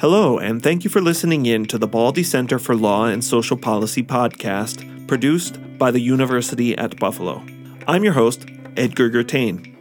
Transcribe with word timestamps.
Hello, 0.00 0.38
and 0.38 0.62
thank 0.62 0.84
you 0.84 0.90
for 0.90 1.00
listening 1.00 1.46
in 1.46 1.64
to 1.64 1.76
the 1.76 1.88
Baldy 1.88 2.22
Center 2.22 2.60
for 2.60 2.76
Law 2.76 3.06
and 3.06 3.24
Social 3.24 3.56
Policy 3.56 4.04
podcast, 4.04 5.08
produced 5.08 5.58
by 5.76 5.90
the 5.90 5.98
University 5.98 6.78
at 6.78 6.96
Buffalo. 7.00 7.44
I'm 7.88 8.04
your 8.04 8.12
host, 8.12 8.46
Edgar 8.76 9.10
Gertain. 9.10 9.74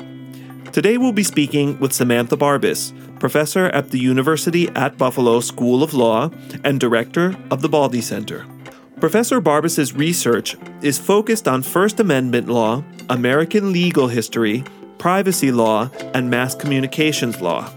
Today 0.72 0.98
we'll 0.98 1.12
be 1.12 1.24
speaking 1.24 1.80
with 1.80 1.94
Samantha 1.94 2.36
Barbas, 2.36 2.94
professor 3.20 3.66
at 3.68 3.92
the 3.92 4.00
University 4.00 4.70
at 4.70 4.98
Buffalo 4.98 5.40
School 5.40 5.84
of 5.84 5.94
Law 5.94 6.32
and 6.64 6.80
director 6.80 7.38
of 7.52 7.62
the 7.62 7.70
Baldy 7.70 8.02
Center. 8.02 8.44
Professor 9.00 9.40
Barbas's 9.40 9.94
research 9.94 10.58
is 10.82 10.98
focused 10.98 11.48
on 11.48 11.62
First 11.62 12.00
Amendment 12.00 12.48
law, 12.48 12.84
American 13.12 13.72
legal 13.72 14.08
history, 14.08 14.64
privacy 14.98 15.52
law, 15.52 15.92
and 16.16 16.28
mass 16.28 16.56
communications 16.56 17.40
law 17.40 17.72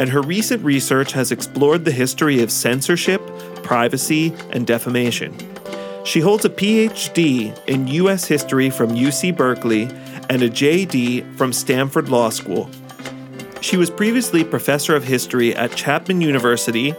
and 0.00 0.08
her 0.08 0.22
recent 0.22 0.64
research 0.64 1.12
has 1.12 1.30
explored 1.30 1.84
the 1.84 1.92
history 1.92 2.42
of 2.42 2.50
censorship, 2.50 3.20
privacy, 3.62 4.34
and 4.48 4.66
defamation. 4.66 5.36
She 6.06 6.20
holds 6.20 6.46
a 6.46 6.48
PhD 6.48 7.54
in 7.68 7.86
U.S. 7.86 8.24
history 8.24 8.70
from 8.70 8.92
UC 8.92 9.36
Berkeley 9.36 9.82
and 10.30 10.42
a 10.42 10.48
JD 10.48 11.36
from 11.36 11.52
Stanford 11.52 12.08
Law 12.08 12.30
School. 12.30 12.70
She 13.60 13.76
was 13.76 13.90
previously 13.90 14.42
professor 14.42 14.96
of 14.96 15.04
history 15.04 15.54
at 15.54 15.76
Chapman 15.76 16.22
University, 16.22 16.94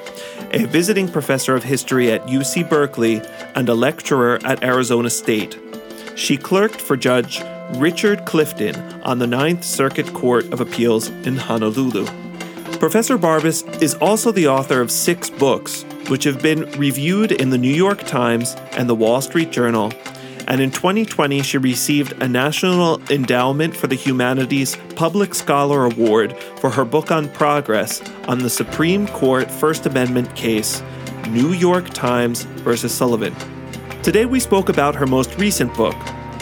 a 0.51 0.65
visiting 0.65 1.07
professor 1.07 1.55
of 1.55 1.63
history 1.63 2.11
at 2.11 2.27
UC 2.27 2.69
Berkeley, 2.69 3.19
and 3.55 3.67
a 3.67 3.73
lecturer 3.73 4.39
at 4.43 4.63
Arizona 4.63 5.09
State. 5.09 5.57
She 6.15 6.37
clerked 6.37 6.79
for 6.79 6.95
Judge 6.95 7.41
Richard 7.77 8.27
Clifton 8.27 8.75
on 9.01 9.17
the 9.17 9.25
Ninth 9.25 9.63
Circuit 9.63 10.13
Court 10.13 10.45
of 10.53 10.61
Appeals 10.61 11.09
in 11.25 11.37
Honolulu. 11.37 12.20
Professor 12.81 13.15
Barbas 13.15 13.79
is 13.79 13.93
also 13.93 14.31
the 14.31 14.47
author 14.47 14.81
of 14.81 14.89
six 14.89 15.29
books, 15.29 15.83
which 16.07 16.23
have 16.23 16.41
been 16.41 16.61
reviewed 16.79 17.31
in 17.31 17.51
the 17.51 17.57
New 17.59 17.69
York 17.69 17.99
Times 18.07 18.55
and 18.71 18.89
the 18.89 18.95
Wall 18.95 19.21
Street 19.21 19.51
Journal. 19.51 19.93
And 20.47 20.59
in 20.59 20.71
2020, 20.71 21.43
she 21.43 21.59
received 21.59 22.19
a 22.23 22.27
National 22.27 22.99
Endowment 23.11 23.77
for 23.77 23.85
the 23.85 23.93
Humanities 23.93 24.79
Public 24.95 25.35
Scholar 25.35 25.85
Award 25.85 26.35
for 26.57 26.71
her 26.71 26.83
book 26.83 27.11
on 27.11 27.29
progress 27.29 28.01
on 28.27 28.39
the 28.39 28.49
Supreme 28.49 29.05
Court 29.09 29.51
First 29.51 29.85
Amendment 29.85 30.35
case, 30.35 30.81
New 31.29 31.53
York 31.53 31.87
Times 31.91 32.45
versus 32.65 32.91
Sullivan. 32.91 33.35
Today, 34.01 34.25
we 34.25 34.39
spoke 34.39 34.69
about 34.69 34.95
her 34.95 35.05
most 35.05 35.37
recent 35.37 35.71
book, 35.75 35.95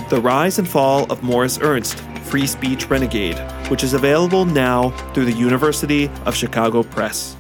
The 0.10 0.22
Rise 0.22 0.58
and 0.58 0.70
Fall 0.70 1.06
of 1.12 1.22
Morris 1.22 1.60
Ernst 1.62 2.02
Free 2.30 2.46
Speech 2.46 2.92
Renegade, 2.92 3.40
which 3.72 3.84
is 3.84 3.94
available 3.94 4.46
now 4.46 4.92
through 5.14 5.26
the 5.26 5.34
University 5.34 6.12
of 6.26 6.36
Chicago 6.36 6.84
Press. 6.84 7.36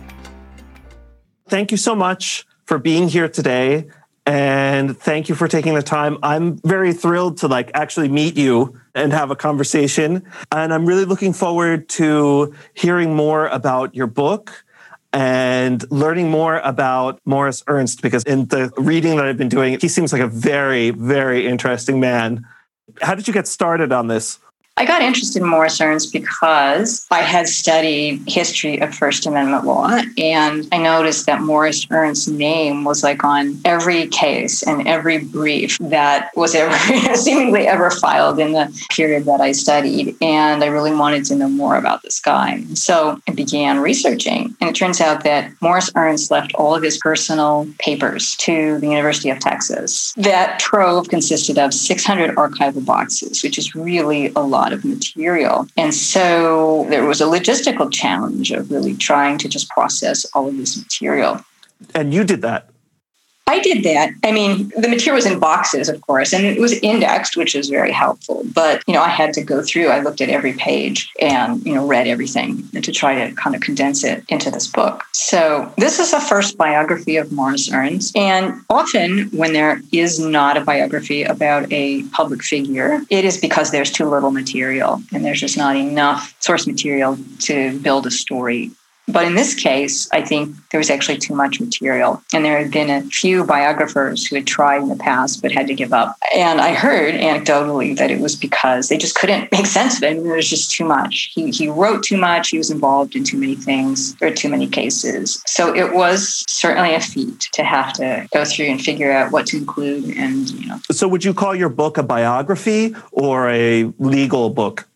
Thank 1.47 1.69
you 1.69 1.77
so 1.77 1.93
much 1.95 2.45
for 2.65 2.79
being 2.79 3.07
here 3.07 3.29
today 3.29 3.87
and 4.25 4.97
thank 4.97 5.29
you 5.29 5.35
for 5.35 5.47
taking 5.47 5.75
the 5.75 5.83
time. 5.83 6.17
I'm 6.23 6.57
very 6.57 6.93
thrilled 6.93 7.37
to 7.37 7.47
like 7.47 7.69
actually 7.75 8.09
meet 8.09 8.35
you 8.35 8.79
and 8.95 9.13
have 9.13 9.29
a 9.29 9.35
conversation 9.35 10.25
and 10.51 10.73
I'm 10.73 10.87
really 10.87 11.05
looking 11.05 11.33
forward 11.33 11.87
to 11.89 12.55
hearing 12.73 13.15
more 13.15 13.45
about 13.47 13.93
your 13.93 14.07
book 14.07 14.63
and 15.13 15.83
learning 15.91 16.31
more 16.31 16.59
about 16.59 17.19
Morris 17.25 17.63
Ernst 17.67 18.01
because 18.01 18.23
in 18.23 18.47
the 18.47 18.71
reading 18.77 19.17
that 19.17 19.25
I've 19.25 19.37
been 19.37 19.49
doing, 19.49 19.79
he 19.79 19.87
seems 19.87 20.13
like 20.13 20.21
a 20.21 20.27
very, 20.27 20.89
very 20.89 21.45
interesting 21.45 21.99
man. 21.99 22.45
How 23.01 23.13
did 23.13 23.27
you 23.27 23.33
get 23.33 23.47
started 23.47 23.91
on 23.91 24.07
this? 24.07 24.39
I 24.79 24.85
got 24.85 25.01
interested 25.01 25.41
in 25.41 25.47
Morris 25.49 25.81
Ernst 25.81 26.13
because 26.13 27.05
I 27.11 27.19
had 27.19 27.49
studied 27.49 28.23
history 28.27 28.79
of 28.79 28.95
First 28.95 29.25
Amendment 29.25 29.65
law, 29.65 29.89
and 30.17 30.65
I 30.71 30.77
noticed 30.77 31.25
that 31.25 31.41
Morris 31.41 31.85
Ernst's 31.91 32.29
name 32.29 32.85
was 32.85 33.03
like 33.03 33.25
on 33.25 33.59
every 33.65 34.07
case 34.07 34.63
and 34.63 34.87
every 34.87 35.17
brief 35.17 35.77
that 35.81 36.31
was 36.37 36.55
ever 36.55 37.15
seemingly 37.15 37.67
ever 37.67 37.91
filed 37.91 38.39
in 38.39 38.53
the 38.53 38.87
period 38.89 39.25
that 39.25 39.41
I 39.41 39.51
studied. 39.51 40.15
And 40.21 40.63
I 40.63 40.67
really 40.67 40.95
wanted 40.95 41.25
to 41.25 41.35
know 41.35 41.49
more 41.49 41.75
about 41.75 42.01
this 42.01 42.21
guy. 42.21 42.63
So 42.73 43.19
I 43.27 43.33
began 43.33 43.81
researching, 43.81 44.55
and 44.61 44.69
it 44.69 44.77
turns 44.77 45.01
out 45.01 45.25
that 45.25 45.51
Morris 45.61 45.91
Ernst 45.93 46.31
left 46.31 46.53
all 46.55 46.73
of 46.73 46.83
his 46.83 46.97
personal 46.99 47.67
papers 47.79 48.33
to 48.37 48.79
the 48.79 48.87
University 48.87 49.29
of 49.29 49.39
Texas. 49.39 50.13
That 50.15 50.57
trove 50.57 51.09
consisted 51.09 51.57
of 51.57 51.73
600 51.73 52.37
archival 52.37 52.85
boxes, 52.85 53.43
which 53.43 53.57
is 53.57 53.75
really 53.75 54.31
a 54.37 54.39
lot 54.39 54.68
lot 54.69 54.77
of 54.77 54.85
material. 54.85 55.67
And 55.77 55.93
so 55.93 56.85
there 56.89 57.05
was 57.05 57.21
a 57.21 57.25
logistical 57.25 57.91
challenge 57.91 58.51
of 58.51 58.71
really 58.71 58.95
trying 58.95 59.37
to 59.39 59.49
just 59.49 59.69
process 59.69 60.25
all 60.33 60.47
of 60.47 60.57
this 60.57 60.77
material. 60.77 61.41
And 61.95 62.13
you 62.13 62.23
did 62.23 62.41
that. 62.41 62.68
I 63.49 63.59
did 63.61 63.83
that. 63.83 64.11
I 64.23 64.31
mean, 64.31 64.71
the 64.77 64.87
material 64.87 65.15
was 65.15 65.25
in 65.25 65.39
boxes, 65.39 65.89
of 65.89 65.99
course, 66.01 66.33
and 66.33 66.45
it 66.45 66.61
was 66.61 66.73
indexed, 66.73 67.35
which 67.35 67.55
is 67.55 67.67
very 67.67 67.91
helpful. 67.91 68.43
But, 68.53 68.83
you 68.85 68.93
know, 68.93 69.01
I 69.01 69.09
had 69.09 69.33
to 69.33 69.43
go 69.43 69.63
through, 69.63 69.87
I 69.87 70.01
looked 70.01 70.21
at 70.21 70.29
every 70.29 70.53
page 70.53 71.09
and, 71.19 71.65
you 71.65 71.73
know, 71.73 71.87
read 71.87 72.05
everything 72.05 72.67
to 72.69 72.91
try 72.91 73.15
to 73.15 73.33
kind 73.33 73.55
of 73.55 73.63
condense 73.63 74.03
it 74.03 74.23
into 74.29 74.51
this 74.51 74.67
book. 74.67 75.03
So 75.13 75.73
this 75.79 75.97
is 75.97 76.11
the 76.11 76.19
first 76.19 76.59
biography 76.59 77.17
of 77.17 77.31
Morris 77.31 77.73
Ernst. 77.73 78.15
And 78.15 78.61
often 78.69 79.29
when 79.31 79.53
there 79.53 79.81
is 79.91 80.19
not 80.19 80.55
a 80.55 80.61
biography 80.61 81.23
about 81.23 81.73
a 81.73 82.03
public 82.09 82.43
figure, 82.43 83.01
it 83.09 83.25
is 83.25 83.37
because 83.37 83.71
there's 83.71 83.91
too 83.91 84.07
little 84.07 84.29
material 84.29 85.01
and 85.11 85.25
there's 85.25 85.39
just 85.39 85.57
not 85.57 85.75
enough 85.75 86.35
source 86.39 86.67
material 86.67 87.17
to 87.39 87.79
build 87.79 88.05
a 88.05 88.11
story 88.11 88.69
but 89.11 89.25
in 89.25 89.35
this 89.35 89.53
case, 89.55 90.09
I 90.11 90.21
think 90.21 90.55
there 90.71 90.77
was 90.77 90.89
actually 90.89 91.17
too 91.17 91.35
much 91.35 91.59
material. 91.59 92.21
And 92.33 92.45
there 92.45 92.57
had 92.57 92.71
been 92.71 92.89
a 92.89 93.01
few 93.03 93.43
biographers 93.43 94.25
who 94.25 94.35
had 94.35 94.47
tried 94.47 94.81
in 94.81 94.89
the 94.89 94.95
past 94.95 95.41
but 95.41 95.51
had 95.51 95.67
to 95.67 95.73
give 95.73 95.93
up. 95.93 96.15
And 96.35 96.61
I 96.61 96.73
heard 96.73 97.15
anecdotally 97.15 97.97
that 97.97 98.11
it 98.11 98.19
was 98.19 98.35
because 98.35 98.89
they 98.89 98.97
just 98.97 99.15
couldn't 99.15 99.51
make 99.51 99.65
sense 99.65 99.97
of 99.97 100.03
it. 100.03 100.17
And 100.17 100.25
there 100.25 100.35
was 100.35 100.49
just 100.49 100.71
too 100.71 100.85
much. 100.85 101.31
He, 101.33 101.49
he 101.51 101.67
wrote 101.67 102.03
too 102.03 102.17
much. 102.17 102.49
He 102.49 102.57
was 102.57 102.69
involved 102.69 103.15
in 103.15 103.23
too 103.23 103.37
many 103.37 103.55
things. 103.55 104.15
There 104.15 104.29
were 104.29 104.35
too 104.35 104.49
many 104.49 104.67
cases. 104.67 105.41
So 105.47 105.73
it 105.75 105.93
was 105.93 106.43
certainly 106.47 106.93
a 106.93 107.01
feat 107.01 107.49
to 107.53 107.63
have 107.63 107.93
to 107.93 108.27
go 108.33 108.45
through 108.45 108.67
and 108.67 108.81
figure 108.81 109.11
out 109.11 109.31
what 109.31 109.47
to 109.47 109.57
include. 109.57 110.15
And, 110.17 110.49
you 110.51 110.67
know. 110.67 110.79
So 110.91 111.07
would 111.07 111.23
you 111.23 111.33
call 111.33 111.55
your 111.55 111.69
book 111.69 111.97
a 111.97 112.03
biography 112.03 112.95
or 113.11 113.49
a 113.49 113.85
legal 113.99 114.49
book? 114.49 114.88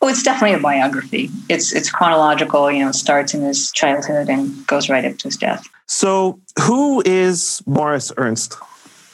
Oh, 0.00 0.08
it's 0.08 0.22
definitely 0.22 0.56
a 0.56 0.60
biography. 0.60 1.30
It's 1.48 1.72
it's 1.72 1.90
chronological. 1.90 2.70
You 2.70 2.84
know, 2.84 2.92
starts 2.92 3.34
in 3.34 3.42
his 3.42 3.72
childhood 3.72 4.28
and 4.28 4.66
goes 4.66 4.88
right 4.88 5.04
up 5.04 5.18
to 5.18 5.28
his 5.28 5.36
death. 5.36 5.68
So, 5.86 6.38
who 6.60 7.02
is 7.04 7.62
Morris 7.66 8.12
Ernst? 8.16 8.56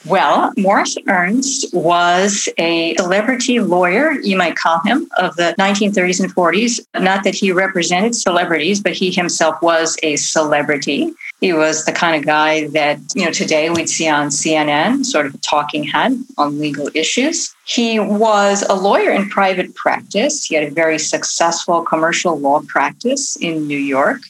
Well, 0.05 0.53
Morris 0.55 0.95
Ernst 1.07 1.73
was 1.73 2.47
a 2.59 2.95
celebrity 2.95 3.59
lawyer, 3.59 4.11
you 4.11 4.37
might 4.37 4.55
call 4.55 4.79
him, 4.85 5.09
of 5.17 5.35
the 5.35 5.55
1930s 5.57 6.19
and 6.19 6.35
40s. 6.35 6.79
Not 7.01 7.23
that 7.23 7.33
he 7.33 7.51
represented 7.51 8.13
celebrities, 8.13 8.81
but 8.81 8.93
he 8.93 9.11
himself 9.11 9.59
was 9.63 9.97
a 10.03 10.15
celebrity. 10.17 11.11
He 11.41 11.53
was 11.53 11.85
the 11.85 11.91
kind 11.91 12.15
of 12.15 12.23
guy 12.23 12.67
that, 12.67 12.99
you 13.15 13.25
know, 13.25 13.31
today 13.31 13.71
we'd 13.71 13.89
see 13.89 14.07
on 14.07 14.27
CNN, 14.27 15.05
sort 15.05 15.25
of 15.25 15.33
a 15.33 15.39
talking 15.39 15.83
head 15.83 16.23
on 16.37 16.59
legal 16.59 16.89
issues. 16.93 17.54
He 17.67 17.99
was 17.99 18.63
a 18.69 18.75
lawyer 18.75 19.09
in 19.11 19.27
private 19.27 19.73
practice. 19.73 20.45
He 20.45 20.53
had 20.53 20.65
a 20.65 20.69
very 20.69 20.99
successful 20.99 21.81
commercial 21.81 22.39
law 22.39 22.61
practice 22.67 23.35
in 23.37 23.65
New 23.65 23.79
York, 23.79 24.21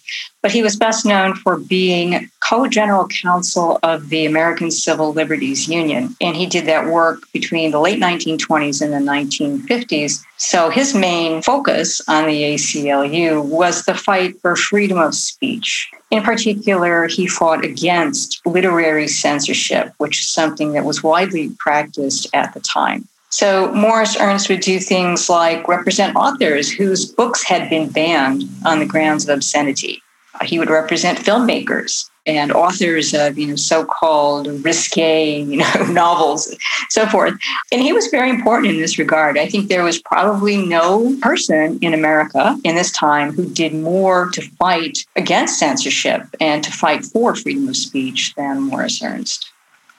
but 0.41 0.51
he 0.51 0.63
was 0.63 0.77
best 0.77 1.05
known 1.05 1.35
for 1.35 1.57
being 1.57 2.29
co 2.39 2.65
general 2.67 3.09
counsel 3.09 3.77
of 3.83 4.07
the 4.07 4.25
American 4.25 4.71
Civil 4.71 5.11
Liberties 5.11 5.67
Union. 5.67 6.15
And 6.21 6.37
he 6.37 6.45
did 6.45 6.65
that 6.67 6.87
work 6.87 7.29
between 7.33 7.71
the 7.71 7.79
late 7.81 7.99
1920s 7.99 8.81
and 8.81 8.93
the 8.93 9.11
1950s. 9.11 10.23
So 10.37 10.69
his 10.69 10.93
main 10.93 11.41
focus 11.41 12.01
on 12.07 12.27
the 12.27 12.43
ACLU 12.43 13.43
was 13.43 13.85
the 13.85 13.95
fight 13.95 14.39
for 14.41 14.55
freedom 14.55 14.97
of 14.97 15.15
speech. 15.15 15.89
In 16.11 16.23
particular, 16.23 17.07
he 17.07 17.25
fought 17.25 17.63
against 17.63 18.45
literary 18.45 19.07
censorship, 19.07 19.93
which 19.97 20.19
is 20.19 20.29
something 20.29 20.73
that 20.73 20.85
was 20.85 21.01
widely 21.01 21.51
practiced 21.57 22.27
at 22.33 22.53
the 22.53 22.59
time. 22.59 23.07
So 23.29 23.73
Morris 23.73 24.17
Ernst 24.17 24.47
would 24.49 24.61
do 24.61 24.79
things 24.79 25.29
like 25.29 25.67
represent 25.67 26.15
authors 26.15 26.71
whose 26.71 27.05
books 27.05 27.43
had 27.43 27.69
been 27.69 27.89
banned 27.89 28.43
on 28.65 28.79
the 28.79 28.85
grounds 28.85 29.27
of 29.27 29.35
obscenity. 29.35 30.01
He 30.45 30.59
would 30.59 30.69
represent 30.69 31.19
filmmakers 31.19 32.09
and 32.25 32.51
authors 32.51 33.13
of 33.13 33.37
you 33.37 33.47
know 33.47 33.55
so-called 33.55 34.47
risque 34.65 35.41
you 35.41 35.57
know 35.57 35.85
novels 35.89 36.55
so 36.89 37.05
forth 37.05 37.35
and 37.71 37.81
he 37.81 37.93
was 37.93 38.07
very 38.07 38.29
important 38.29 38.73
in 38.73 38.79
this 38.79 38.97
regard 38.97 39.37
i 39.37 39.47
think 39.47 39.67
there 39.67 39.83
was 39.83 39.99
probably 39.99 40.57
no 40.65 41.15
person 41.21 41.77
in 41.81 41.93
america 41.93 42.57
in 42.63 42.75
this 42.75 42.91
time 42.91 43.31
who 43.31 43.47
did 43.49 43.73
more 43.73 44.29
to 44.31 44.41
fight 44.57 45.05
against 45.15 45.59
censorship 45.59 46.23
and 46.39 46.63
to 46.63 46.71
fight 46.71 47.05
for 47.05 47.35
freedom 47.35 47.67
of 47.69 47.75
speech 47.75 48.33
than 48.35 48.61
morris 48.61 49.01
ernst 49.03 49.51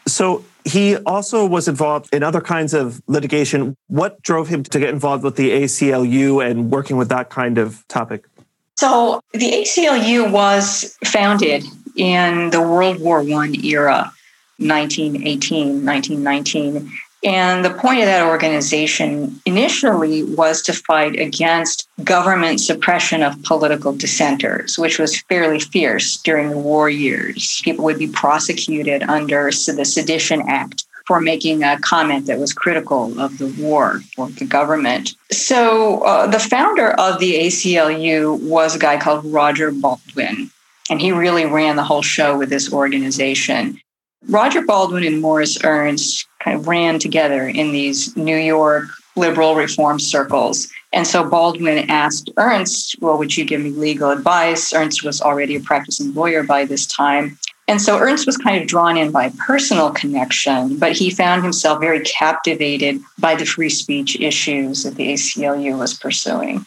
so 0.09 0.45
he 0.65 0.97
also 0.99 1.47
was 1.47 1.69
involved 1.69 2.13
in 2.13 2.23
other 2.23 2.41
kinds 2.41 2.75
of 2.75 3.01
litigation. 3.07 3.77
What 3.87 4.21
drove 4.23 4.49
him 4.49 4.65
to 4.65 4.79
get 4.79 4.91
involved 4.91 5.23
with 5.23 5.37
the 5.37 5.51
ACLU 5.51 6.45
and 6.45 6.71
working 6.71 6.97
with 6.97 7.09
that 7.09 7.31
kind 7.31 7.57
of 7.59 7.87
topic? 7.87 8.25
So, 8.79 9.23
the 9.33 9.53
ACLU 9.53 10.31
was 10.31 10.97
founded 11.05 11.65
in 11.97 12.51
the 12.51 12.61
World 12.61 13.01
War 13.01 13.21
I 13.21 13.49
era, 13.65 14.13
1918, 14.59 15.85
1919. 15.85 16.91
And 17.25 17.65
the 17.65 17.71
point 17.71 18.01
of 18.01 18.07
that 18.07 18.27
organization 18.27 19.41
initially 19.47 20.23
was 20.23 20.63
to 20.63 20.73
fight 20.73 21.19
against 21.19 21.89
government 22.05 22.61
suppression 22.61 23.23
of 23.23 23.43
political 23.43 23.93
dissenters, 23.93 24.79
which 24.79 24.99
was 24.99 25.21
fairly 25.23 25.59
fierce 25.59 26.19
during 26.19 26.51
the 26.51 26.59
war 26.59 26.89
years. 26.89 27.61
People 27.65 27.85
would 27.85 27.99
be 27.99 28.07
prosecuted 28.07 29.03
under 29.05 29.47
the 29.47 29.85
Sedition 29.85 30.43
Act 30.47 30.86
for 31.07 31.21
making 31.21 31.63
a 31.63 31.79
comment 31.81 32.27
that 32.27 32.39
was 32.39 32.53
critical 32.53 33.19
of 33.21 33.39
the 33.39 33.47
war 33.59 34.01
or 34.19 34.29
the 34.31 34.45
government. 34.45 35.15
So 35.31 36.03
uh, 36.03 36.27
the 36.27 36.39
founder 36.39 36.91
of 36.93 37.21
the 37.21 37.35
ACLU 37.35 38.41
was 38.43 38.75
a 38.75 38.79
guy 38.79 38.99
called 38.99 39.25
Roger 39.25 39.71
Baldwin, 39.71 40.51
and 40.91 41.01
he 41.01 41.13
really 41.13 41.47
ran 41.47 41.77
the 41.77 41.85
whole 41.85 42.03
show 42.03 42.37
with 42.37 42.51
this 42.51 42.73
organization. 42.73 43.81
Roger 44.29 44.63
Baldwin 44.63 45.05
and 45.05 45.21
Morris 45.21 45.63
Ernst 45.63 46.27
kind 46.43 46.59
of 46.59 46.67
ran 46.67 46.99
together 46.99 47.47
in 47.47 47.73
these 47.73 48.17
New 48.17 48.37
York 48.37 48.87
liberal 49.15 49.55
reform 49.55 49.99
circles. 49.99 50.69
And 50.93 51.07
so 51.07 51.29
Baldwin 51.29 51.91
asked 51.91 52.31
Ernst, 52.37 52.97
Well, 53.01 53.19
would 53.19 53.37
you 53.37 53.45
give 53.45 53.61
me 53.61 53.71
legal 53.71 54.11
advice? 54.11 54.73
Ernst 54.73 55.05
was 55.05 55.21
already 55.21 55.57
a 55.57 55.61
practicing 55.61 56.15
lawyer 56.15 56.43
by 56.43 56.65
this 56.65 56.87
time. 56.87 57.39
And 57.69 57.83
so 57.83 57.99
Ernst 57.99 58.27
was 58.27 58.37
kind 58.37 58.63
of 58.63 58.69
drawn 58.69 58.97
in 58.97 59.11
by 59.11 59.33
personal 59.45 59.91
connection, 59.91 60.79
but 60.79 60.93
he 60.93 61.11
found 61.11 61.43
himself 61.43 61.81
very 61.81 62.01
captivated 62.01 63.01
by 63.19 63.35
the 63.35 63.45
free 63.45 63.71
speech 63.71 64.21
issues 64.21 64.85
that 64.85 64.95
the 64.95 65.13
ACLU 65.13 65.77
was 65.77 65.93
pursuing. 65.93 66.65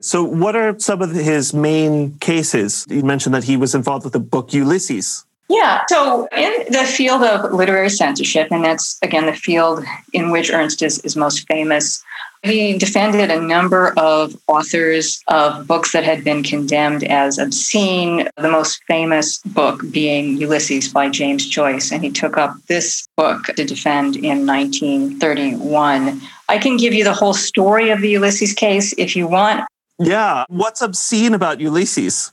So, 0.00 0.24
what 0.24 0.56
are 0.56 0.76
some 0.80 1.00
of 1.00 1.12
his 1.12 1.52
main 1.54 2.18
cases? 2.18 2.86
You 2.88 3.02
mentioned 3.02 3.34
that 3.34 3.44
he 3.44 3.56
was 3.56 3.74
involved 3.74 4.04
with 4.04 4.14
the 4.14 4.20
book 4.20 4.52
Ulysses. 4.52 5.24
Yeah. 5.48 5.82
So, 5.88 6.28
in 6.36 6.72
the 6.72 6.84
field 6.84 7.22
of 7.22 7.52
literary 7.52 7.90
censorship, 7.90 8.48
and 8.50 8.64
that's 8.64 8.98
again 9.02 9.26
the 9.26 9.34
field 9.34 9.84
in 10.12 10.30
which 10.30 10.50
Ernst 10.50 10.82
is, 10.82 10.98
is 11.00 11.14
most 11.14 11.46
famous, 11.46 12.02
he 12.42 12.76
defended 12.76 13.30
a 13.30 13.40
number 13.40 13.92
of 13.96 14.36
authors 14.48 15.22
of 15.28 15.66
books 15.66 15.92
that 15.92 16.02
had 16.02 16.24
been 16.24 16.42
condemned 16.42 17.04
as 17.04 17.38
obscene, 17.38 18.28
the 18.36 18.50
most 18.50 18.82
famous 18.88 19.38
book 19.38 19.80
being 19.92 20.38
Ulysses 20.38 20.88
by 20.88 21.08
James 21.08 21.46
Joyce. 21.48 21.92
And 21.92 22.02
he 22.02 22.10
took 22.10 22.36
up 22.36 22.56
this 22.66 23.06
book 23.16 23.44
to 23.56 23.64
defend 23.64 24.16
in 24.16 24.44
1931. 24.44 26.20
I 26.48 26.58
can 26.58 26.76
give 26.76 26.92
you 26.92 27.04
the 27.04 27.14
whole 27.14 27.34
story 27.34 27.90
of 27.90 28.00
the 28.00 28.10
Ulysses 28.10 28.54
case 28.54 28.92
if 28.98 29.14
you 29.14 29.28
want. 29.28 29.64
Yeah. 30.00 30.44
What's 30.48 30.82
obscene 30.82 31.34
about 31.34 31.60
Ulysses? 31.60 32.31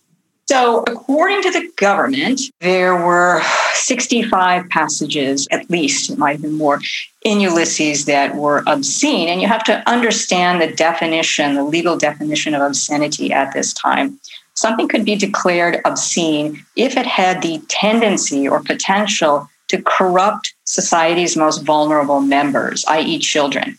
So, 0.49 0.83
according 0.87 1.43
to 1.43 1.51
the 1.51 1.69
government, 1.75 2.41
there 2.59 2.95
were 2.95 3.43
65 3.75 4.67
passages, 4.69 5.47
at 5.51 5.69
least, 5.69 6.09
it 6.09 6.17
might 6.17 6.31
have 6.31 6.41
been 6.41 6.57
more, 6.57 6.81
in 7.21 7.39
Ulysses 7.39 8.05
that 8.05 8.35
were 8.35 8.63
obscene. 8.65 9.29
And 9.29 9.43
you 9.43 9.47
have 9.47 9.63
to 9.65 9.87
understand 9.87 10.59
the 10.59 10.73
definition, 10.73 11.53
the 11.53 11.63
legal 11.63 11.99
definition 11.99 12.55
of 12.55 12.63
obscenity 12.63 13.31
at 13.31 13.53
this 13.53 13.73
time. 13.73 14.19
Something 14.55 14.87
could 14.87 15.05
be 15.05 15.15
declared 15.15 15.81
obscene 15.85 16.65
if 16.75 16.97
it 16.97 17.05
had 17.05 17.43
the 17.43 17.61
tendency 17.67 18.49
or 18.49 18.59
potential 18.63 19.47
to 19.67 19.79
corrupt 19.83 20.55
society's 20.63 21.37
most 21.37 21.59
vulnerable 21.59 22.21
members, 22.21 22.83
i.e., 22.87 23.19
children. 23.19 23.77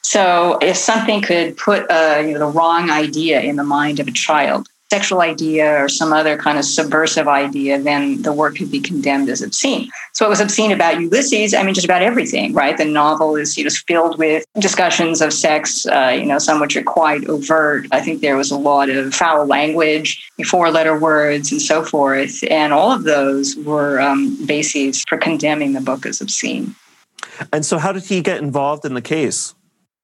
So, 0.00 0.56
if 0.62 0.78
something 0.78 1.20
could 1.20 1.58
put 1.58 1.84
a, 1.90 2.26
you 2.26 2.32
know, 2.32 2.50
the 2.50 2.58
wrong 2.58 2.88
idea 2.88 3.42
in 3.42 3.56
the 3.56 3.62
mind 3.62 4.00
of 4.00 4.08
a 4.08 4.12
child, 4.12 4.70
sexual 4.90 5.20
idea 5.20 5.82
or 5.82 5.88
some 5.88 6.12
other 6.12 6.36
kind 6.36 6.58
of 6.58 6.64
subversive 6.64 7.28
idea, 7.28 7.78
then 7.80 8.22
the 8.22 8.32
work 8.32 8.56
could 8.56 8.70
be 8.70 8.80
condemned 8.80 9.28
as 9.28 9.42
obscene. 9.42 9.90
So 10.14 10.24
what 10.24 10.30
was 10.30 10.40
obscene 10.40 10.72
about 10.72 11.00
Ulysses? 11.00 11.52
I 11.52 11.62
mean, 11.62 11.74
just 11.74 11.84
about 11.84 12.02
everything, 12.02 12.54
right? 12.54 12.76
The 12.76 12.86
novel 12.86 13.36
is 13.36 13.56
you 13.56 13.64
know, 13.64 13.70
filled 13.86 14.18
with 14.18 14.44
discussions 14.58 15.20
of 15.20 15.32
sex, 15.32 15.86
uh, 15.86 16.16
you 16.18 16.24
know, 16.24 16.38
some 16.38 16.60
which 16.60 16.76
are 16.76 16.82
quite 16.82 17.28
overt. 17.28 17.86
I 17.92 18.00
think 18.00 18.22
there 18.22 18.36
was 18.36 18.50
a 18.50 18.56
lot 18.56 18.88
of 18.88 19.14
foul 19.14 19.46
language, 19.46 20.26
four-letter 20.46 20.98
words, 20.98 21.52
and 21.52 21.60
so 21.60 21.84
forth, 21.84 22.42
and 22.50 22.72
all 22.72 22.90
of 22.90 23.04
those 23.04 23.56
were 23.56 24.00
um, 24.00 24.36
bases 24.46 25.04
for 25.08 25.18
condemning 25.18 25.74
the 25.74 25.80
book 25.80 26.06
as 26.06 26.20
obscene. 26.20 26.74
And 27.52 27.64
so, 27.64 27.78
how 27.78 27.92
did 27.92 28.04
he 28.04 28.20
get 28.20 28.38
involved 28.38 28.84
in 28.84 28.94
the 28.94 29.02
case? 29.02 29.54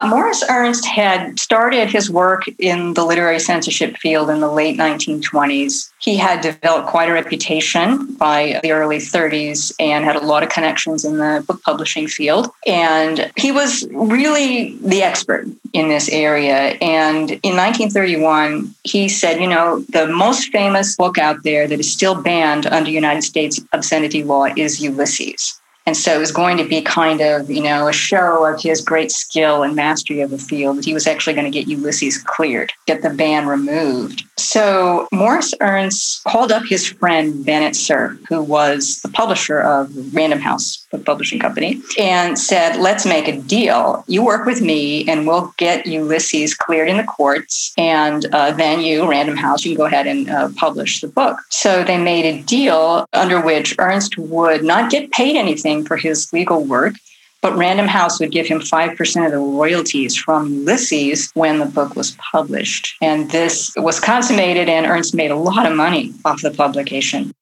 Morris 0.06 0.44
Ernst 0.48 0.84
had 0.84 1.38
started 1.38 1.88
his 1.90 2.10
work 2.10 2.44
in 2.58 2.94
the 2.94 3.04
literary 3.04 3.38
censorship 3.38 3.96
field 3.96 4.30
in 4.30 4.40
the 4.40 4.50
late 4.50 4.78
1920s. 4.78 5.90
He 5.98 6.16
had 6.16 6.40
developed 6.40 6.88
quite 6.88 7.08
a 7.08 7.12
reputation 7.12 8.14
by 8.14 8.60
the 8.62 8.72
early 8.72 8.98
30s 8.98 9.72
and 9.80 10.04
had 10.04 10.16
a 10.16 10.20
lot 10.20 10.42
of 10.42 10.48
connections 10.48 11.04
in 11.04 11.18
the 11.18 11.44
book 11.46 11.62
publishing 11.62 12.08
field. 12.08 12.48
And 12.66 13.32
he 13.36 13.52
was 13.52 13.88
really 13.92 14.76
the 14.78 15.02
expert 15.02 15.46
in 15.72 15.88
this 15.88 16.08
area. 16.08 16.76
And 16.80 17.30
in 17.30 17.56
1931, 17.56 18.74
he 18.84 19.08
said, 19.08 19.40
you 19.40 19.48
know, 19.48 19.80
the 19.88 20.06
most 20.06 20.52
famous 20.52 20.96
book 20.96 21.18
out 21.18 21.42
there 21.42 21.66
that 21.66 21.80
is 21.80 21.92
still 21.92 22.20
banned 22.20 22.66
under 22.66 22.90
United 22.90 23.22
States 23.22 23.60
obscenity 23.72 24.22
law 24.22 24.46
is 24.56 24.80
Ulysses. 24.80 25.60
And 25.86 25.96
so 25.96 26.14
it 26.14 26.19
was 26.19 26.32
going 26.32 26.56
to 26.56 26.64
be 26.64 26.81
kind 26.81 27.20
of, 27.20 27.50
you 27.50 27.62
know, 27.62 27.88
a 27.88 27.92
show 27.92 28.46
of 28.46 28.62
his 28.62 28.81
great 28.81 29.10
skill 29.10 29.62
and 29.62 29.76
mastery 29.76 30.20
of 30.20 30.31
the 30.31 30.38
field. 30.38 30.78
That 30.78 30.84
he 30.84 30.94
was 30.94 31.06
actually 31.06 31.34
going 31.34 31.50
to 31.50 31.58
get 31.58 31.69
Ulysses 31.69 32.19
cleared, 32.19 32.72
get 32.86 33.02
the 33.02 33.10
ban 33.10 33.46
removed. 33.46 34.25
So 34.36 35.08
Morris 35.12 35.54
Ernst 35.60 36.25
called 36.25 36.52
up 36.52 36.64
his 36.64 36.86
friend 36.86 37.44
Bennett 37.44 37.76
Cerf, 37.76 38.19
who 38.28 38.42
was 38.42 39.00
the 39.02 39.08
publisher 39.08 39.60
of 39.60 40.14
Random 40.14 40.40
House, 40.40 40.86
the 40.90 40.98
publishing 40.98 41.38
company, 41.38 41.82
and 41.98 42.38
said, 42.38 42.76
let's 42.76 43.04
make 43.04 43.28
a 43.28 43.40
deal. 43.40 44.04
You 44.06 44.25
work 44.25 44.46
with 44.46 44.60
me 44.60 45.08
and 45.08 45.26
we'll 45.26 45.52
get 45.58 45.87
Ulysses 45.87 46.54
cleared 46.54 46.88
in 46.88 46.96
the 46.96 47.04
courts. 47.04 47.72
And 47.76 48.26
uh, 48.26 48.52
then 48.52 48.80
you, 48.80 49.08
Random 49.08 49.37
House, 49.37 49.64
you 49.64 49.72
can 49.72 49.78
go 49.78 49.87
ahead 49.87 50.06
and 50.06 50.30
uh, 50.30 50.48
publish 50.56 51.00
the 51.00 51.08
book. 51.08 51.38
So 51.50 51.84
they 51.84 51.98
made 51.98 52.25
a 52.25 52.42
deal 52.42 53.06
under 53.12 53.40
which 53.40 53.75
Ernst 53.78 54.16
would 54.16 54.64
not 54.64 54.90
get 54.90 55.10
paid 55.10 55.37
anything 55.37 55.74
for 55.82 55.97
his 55.97 56.31
legal 56.31 56.62
work, 56.62 56.94
but 57.41 57.56
Random 57.56 57.87
House 57.87 58.21
would 58.21 58.31
give 58.31 58.47
him 58.47 58.61
5% 58.61 59.26
of 59.26 59.32
the 59.32 59.38
royalties 59.38 60.15
from 60.15 60.53
Ulysses 60.53 61.31
when 61.35 61.59
the 61.59 61.67
book 61.67 61.97
was 61.97 62.17
published. 62.32 62.94
And 63.03 63.31
this 63.31 63.73
was 63.76 63.99
consummated, 63.99 64.69
and 64.69 64.87
Ernst 64.87 65.14
made 65.14 65.31
a 65.31 65.37
lot 65.37 65.66
of 65.71 65.76
money 65.76 66.12
off 66.25 66.40
the 66.43 66.50
publication. 66.50 67.33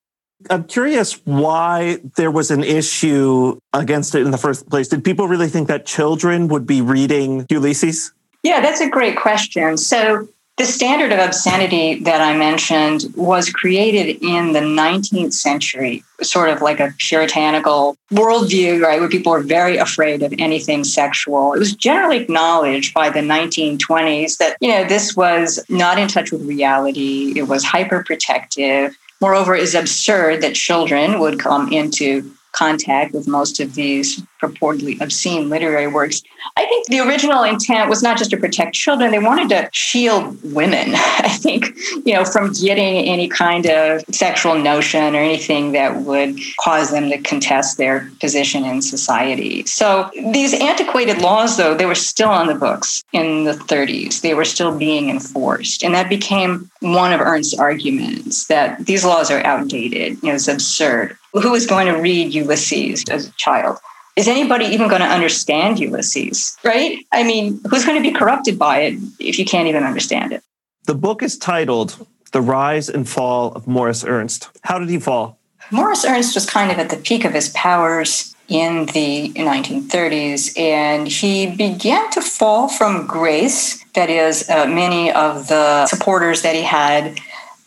I'm 0.51 0.65
curious 0.65 1.21
why 1.25 1.99
there 2.17 2.31
was 2.31 2.51
an 2.51 2.65
issue 2.65 3.59
against 3.73 4.15
it 4.15 4.23
in 4.23 4.31
the 4.33 4.39
first 4.39 4.69
place. 4.69 4.89
Did 4.89 5.05
people 5.05 5.29
really 5.29 5.49
think 5.49 5.69
that 5.69 5.87
children 5.87 6.49
would 6.49 6.67
be 6.67 6.81
reading 6.81 7.47
Ulysses? 7.49 8.13
Yeah, 8.43 8.61
that's 8.61 8.81
a 8.81 8.89
great 8.89 9.17
question. 9.17 9.77
So, 9.77 10.29
the 10.59 10.65
standard 10.67 11.13
of 11.13 11.19
obscenity 11.19 11.95
that 12.01 12.21
I 12.21 12.37
mentioned 12.37 13.07
was 13.17 13.49
created 13.51 14.23
in 14.23 14.53
the 14.53 14.61
19th 14.61 15.33
century, 15.33 16.05
sort 16.21 16.51
of 16.51 16.61
like 16.61 16.79
a 16.79 16.95
puritanical 16.99 17.97
worldview, 18.13 18.83
right, 18.83 19.01
where 19.01 19.09
people 19.09 19.33
were 19.33 19.43
very 19.43 19.79
afraid 19.79 20.23
of 20.23 20.35
anything 20.39 20.85
sexual. 20.85 21.55
It 21.55 21.59
was 21.59 21.75
generally 21.75 22.19
acknowledged 22.19 22.93
by 22.93 23.09
the 23.09 23.21
1920s 23.21 24.37
that, 24.37 24.57
you 24.61 24.69
know, 24.69 24.85
this 24.85 25.17
was 25.17 25.65
not 25.71 25.99
in 25.99 26.07
touch 26.07 26.31
with 26.31 26.43
reality, 26.43 27.33
it 27.35 27.49
was 27.49 27.65
hyper 27.65 28.05
protective. 28.05 28.95
Moreover, 29.23 29.55
it 29.55 29.63
is 29.63 29.75
absurd 29.75 30.43
that 30.43 30.55
children 30.55 31.19
would 31.19 31.41
come 31.41 31.73
into 31.73 32.31
contact 32.53 33.15
with 33.15 33.27
most 33.27 33.59
of 33.59 33.75
these 33.75 34.23
purportedly 34.43 35.01
obscene 35.01 35.49
literary 35.49 35.87
works. 35.87 36.23
I 36.57 36.67
think 36.67 36.89
the 36.89 37.01
original 37.01 37.45
intent 37.45 37.89
was 37.89 38.03
not 38.03 38.19
just 38.19 38.31
to 38.31 38.37
protect 38.37 38.75
children, 38.75 39.13
they 39.13 39.21
wanted 39.21 39.49
to 39.51 39.69
shield 39.73 40.39
women, 40.53 40.91
I 40.95 41.29
think, 41.29 41.67
you 42.05 42.15
know, 42.15 42.25
from 42.25 42.53
getting 42.53 42.97
any 43.09 43.29
kind 43.29 43.67
of 43.67 44.03
sexual 44.11 44.59
notion 44.59 45.15
or 45.15 45.19
anything 45.19 45.73
that 45.73 46.03
would 46.03 46.39
cause 46.63 46.91
them 46.91 47.09
to 47.11 47.19
contest 47.19 47.79
their 47.79 48.11
position 48.21 48.65
in 48.65 48.83
society. 48.83 49.65
So 49.67 50.11
these 50.33 50.53
antiquated 50.55 51.19
laws, 51.19 51.57
though, 51.57 51.75
they 51.75 51.87
were 51.87 51.95
still 51.95 52.31
on 52.31 52.49
the 52.49 52.55
books 52.55 53.05
in 53.13 53.45
the 53.45 53.53
30s. 53.53 54.21
They 54.21 54.35
were 54.35 54.45
still 54.45 54.77
being 54.77 55.09
enforced. 55.09 55.85
And 55.85 55.95
that 55.95 56.09
became 56.09 56.71
one 56.81 57.13
of 57.13 57.21
Ernst's 57.21 57.59
arguments 57.59 58.47
that 58.47 58.85
these 58.87 59.05
laws 59.05 59.31
are 59.31 59.45
outdated, 59.45 60.23
you 60.23 60.29
know, 60.29 60.35
it's 60.35 60.49
absurd. 60.49 61.17
Who 61.33 61.55
is 61.55 61.67
going 61.67 61.87
to 61.87 62.01
read 62.01 62.35
Ulysses 62.35 63.05
as 63.09 63.29
a 63.29 63.33
child? 63.33 63.79
Is 64.15 64.29
anybody 64.29 64.67
even 64.67 64.89
going 64.89 65.01
to 65.01 65.07
understand 65.07 65.79
Ulysses, 65.79 66.57
right? 66.65 66.99
I 67.13 67.23
mean, 67.23 67.61
who's 67.69 67.85
going 67.87 68.03
to 68.03 68.09
be 68.09 68.15
corrupted 68.15 68.59
by 68.59 68.81
it 68.81 68.99
if 69.19 69.39
you 69.39 69.45
can't 69.45 69.69
even 69.69 69.85
understand 69.85 70.33
it? 70.33 70.43
The 70.85 70.95
book 70.95 71.23
is 71.23 71.39
titled 71.39 72.07
The 72.33 72.43
Rise 72.43 72.91
and 72.91 73.09
Fall 73.09 73.53
of 73.53 73.67
Morris 73.67 74.05
Ernst. 74.05 74.51
How 74.63 74.79
did 74.79 74.91
he 74.91 74.99
fall? 74.99 75.39
Morris 75.71 76.05
Ernst 76.05 76.35
was 76.35 76.45
kind 76.45 76.71
of 76.71 76.79
at 76.79 76.91
the 76.91 76.99
peak 76.99 77.25
of 77.25 77.33
his 77.33 77.49
powers 77.51 78.35
in 78.49 78.85
the 78.87 79.33
1930s, 79.35 80.59
and 80.59 81.09
he 81.09 81.47
began 81.47 82.11
to 82.11 82.21
fall 82.21 82.69
from 82.69 83.07
grace. 83.07 83.83
That 83.95 84.11
is, 84.11 84.49
uh, 84.51 84.67
many 84.67 85.11
of 85.11 85.49
the 85.49 85.87
supporters 85.87 86.43
that 86.43 86.55
he 86.55 86.63
had 86.63 87.19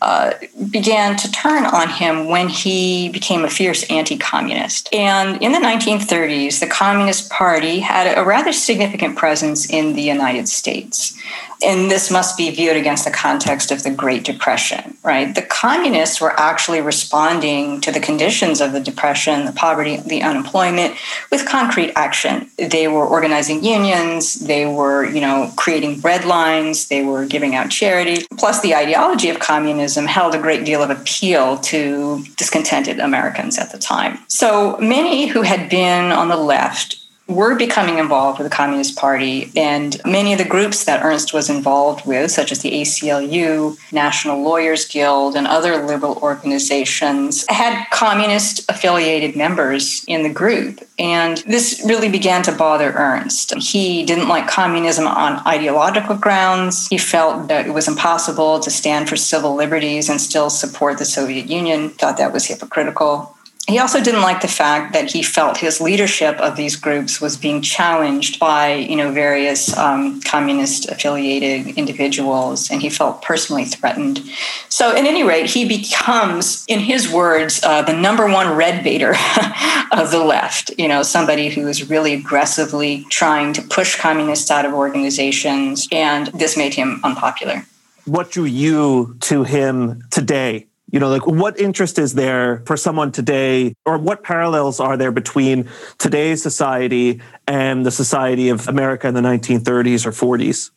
uh, 0.05 0.33
began 0.69 1.17
to 1.17 1.31
turn 1.31 1.65
on 1.65 1.89
him 1.89 2.27
when 2.27 2.47
he 2.47 3.09
became 3.09 3.43
a 3.43 3.49
fierce 3.49 3.83
anti 3.89 4.15
communist. 4.17 4.87
And 4.93 5.41
in 5.41 5.51
the 5.51 5.57
1930s, 5.57 6.59
the 6.59 6.67
Communist 6.67 7.31
Party 7.31 7.79
had 7.79 8.15
a 8.15 8.23
rather 8.23 8.53
significant 8.53 9.17
presence 9.17 9.67
in 9.67 9.93
the 9.93 10.03
United 10.03 10.47
States 10.47 11.17
and 11.63 11.89
this 11.89 12.11
must 12.11 12.37
be 12.37 12.51
viewed 12.51 12.75
against 12.75 13.05
the 13.05 13.11
context 13.11 13.71
of 13.71 13.83
the 13.83 13.89
Great 13.89 14.23
Depression, 14.23 14.97
right? 15.03 15.33
The 15.33 15.41
communists 15.41 16.19
were 16.19 16.37
actually 16.39 16.81
responding 16.81 17.81
to 17.81 17.91
the 17.91 17.99
conditions 17.99 18.61
of 18.61 18.73
the 18.73 18.79
depression, 18.79 19.45
the 19.45 19.51
poverty, 19.51 19.97
the 19.97 20.21
unemployment 20.21 20.95
with 21.31 21.47
concrete 21.47 21.93
action. 21.95 22.49
They 22.57 22.87
were 22.87 23.05
organizing 23.05 23.63
unions, 23.63 24.35
they 24.35 24.65
were, 24.65 25.05
you 25.05 25.21
know, 25.21 25.51
creating 25.55 26.01
bread 26.01 26.25
lines, 26.25 26.87
they 26.87 27.03
were 27.03 27.25
giving 27.25 27.55
out 27.55 27.69
charity. 27.69 28.25
Plus 28.37 28.61
the 28.61 28.75
ideology 28.75 29.29
of 29.29 29.39
communism 29.39 29.94
held 30.05 30.35
a 30.35 30.39
great 30.39 30.65
deal 30.65 30.83
of 30.83 30.89
appeal 30.89 31.57
to 31.59 32.23
discontented 32.35 32.99
Americans 32.99 33.57
at 33.57 33.71
the 33.71 33.77
time. 33.77 34.19
So 34.27 34.77
many 34.77 35.27
who 35.27 35.41
had 35.41 35.69
been 35.69 36.11
on 36.11 36.27
the 36.27 36.37
left 36.37 37.04
were 37.27 37.55
becoming 37.55 37.97
involved 37.97 38.37
with 38.39 38.49
the 38.49 38.55
Communist 38.55 38.97
Party, 38.97 39.51
and 39.55 39.99
many 40.05 40.31
of 40.31 40.37
the 40.37 40.45
groups 40.45 40.83
that 40.85 41.03
Ernst 41.03 41.33
was 41.33 41.49
involved 41.49 42.05
with, 42.05 42.29
such 42.29 42.51
as 42.51 42.59
the 42.59 42.71
ACLU, 42.71 43.77
National 43.91 44.43
Lawyers 44.43 44.85
Guild, 44.85 45.35
and 45.35 45.47
other 45.47 45.83
liberal 45.85 46.17
organizations, 46.21 47.45
had 47.49 47.89
communist 47.89 48.69
affiliated 48.69 49.35
members 49.35 50.05
in 50.07 50.21
the 50.21 50.29
group. 50.29 50.81
And 50.99 51.37
this 51.39 51.81
really 51.85 52.09
began 52.09 52.43
to 52.43 52.51
bother 52.51 52.91
Ernst. 52.91 53.55
He 53.55 54.05
didn't 54.05 54.29
like 54.29 54.47
communism 54.47 55.07
on 55.07 55.45
ideological 55.47 56.15
grounds. 56.15 56.87
He 56.87 56.97
felt 56.97 57.47
that 57.47 57.65
it 57.65 57.73
was 57.73 57.87
impossible 57.87 58.59
to 58.59 58.69
stand 58.69 59.09
for 59.09 59.15
civil 59.15 59.55
liberties 59.55 60.09
and 60.09 60.21
still 60.21 60.49
support 60.49 60.99
the 60.99 61.05
Soviet 61.05 61.47
Union, 61.47 61.89
thought 61.89 62.17
that 62.17 62.31
was 62.31 62.45
hypocritical. 62.45 63.34
He 63.67 63.79
also 63.79 63.99
didn't 63.99 64.21
like 64.21 64.41
the 64.41 64.47
fact 64.47 64.93
that 64.93 65.11
he 65.11 65.23
felt 65.23 65.57
his 65.57 65.81
leadership 65.81 66.37
of 66.39 66.55
these 66.55 66.75
groups 66.75 67.19
was 67.19 67.35
being 67.35 67.63
challenged 67.63 68.39
by, 68.39 68.75
you 68.75 68.95
know, 68.95 69.11
various 69.11 69.75
um, 69.75 70.21
communist 70.21 70.87
affiliated 70.87 71.75
individuals, 71.75 72.69
and 72.69 72.79
he 72.79 72.91
felt 72.91 73.23
personally 73.23 73.65
threatened. 73.65 74.21
So, 74.69 74.91
at 74.91 74.97
any 74.97 75.23
rate, 75.23 75.49
he 75.49 75.67
becomes, 75.67 76.63
in 76.67 76.79
his 76.79 77.11
words, 77.11 77.59
uh, 77.63 77.81
the 77.81 77.93
number 77.93 78.27
one 78.27 78.55
red 78.55 78.83
baiter 78.83 79.15
of 79.91 80.11
the 80.11 80.23
left. 80.23 80.71
You 80.77 80.87
know, 80.87 81.01
somebody 81.01 81.49
who 81.49 81.67
is 81.67 81.89
really 81.89 82.13
aggressively 82.13 83.05
trying 83.09 83.53
to 83.53 83.63
push 83.63 83.99
communists 83.99 84.51
out 84.51 84.65
of 84.65 84.73
organizations, 84.73 85.87
and 85.91 86.27
this 86.27 86.55
made 86.55 86.75
him 86.75 87.01
unpopular. 87.03 87.65
What 88.05 88.29
drew 88.29 88.45
you 88.45 89.17
to 89.21 89.43
him 89.43 90.03
today? 90.11 90.67
You 90.91 90.99
know 90.99 91.09
like 91.09 91.25
what 91.25 91.59
interest 91.59 91.99
is 91.99 92.13
there 92.13 92.61
for 92.65 92.77
someone 92.77 93.11
today 93.11 93.75
or 93.85 93.97
what 93.97 94.23
parallels 94.23 94.79
are 94.79 94.97
there 94.97 95.11
between 95.11 95.69
today's 95.97 96.41
society 96.41 97.21
and 97.47 97.85
the 97.85 97.91
society 97.91 98.49
of 98.49 98.67
america 98.67 99.07
in 99.07 99.13
the 99.13 99.21
1930s 99.21 100.05
or 100.05 100.11
40s 100.11 100.71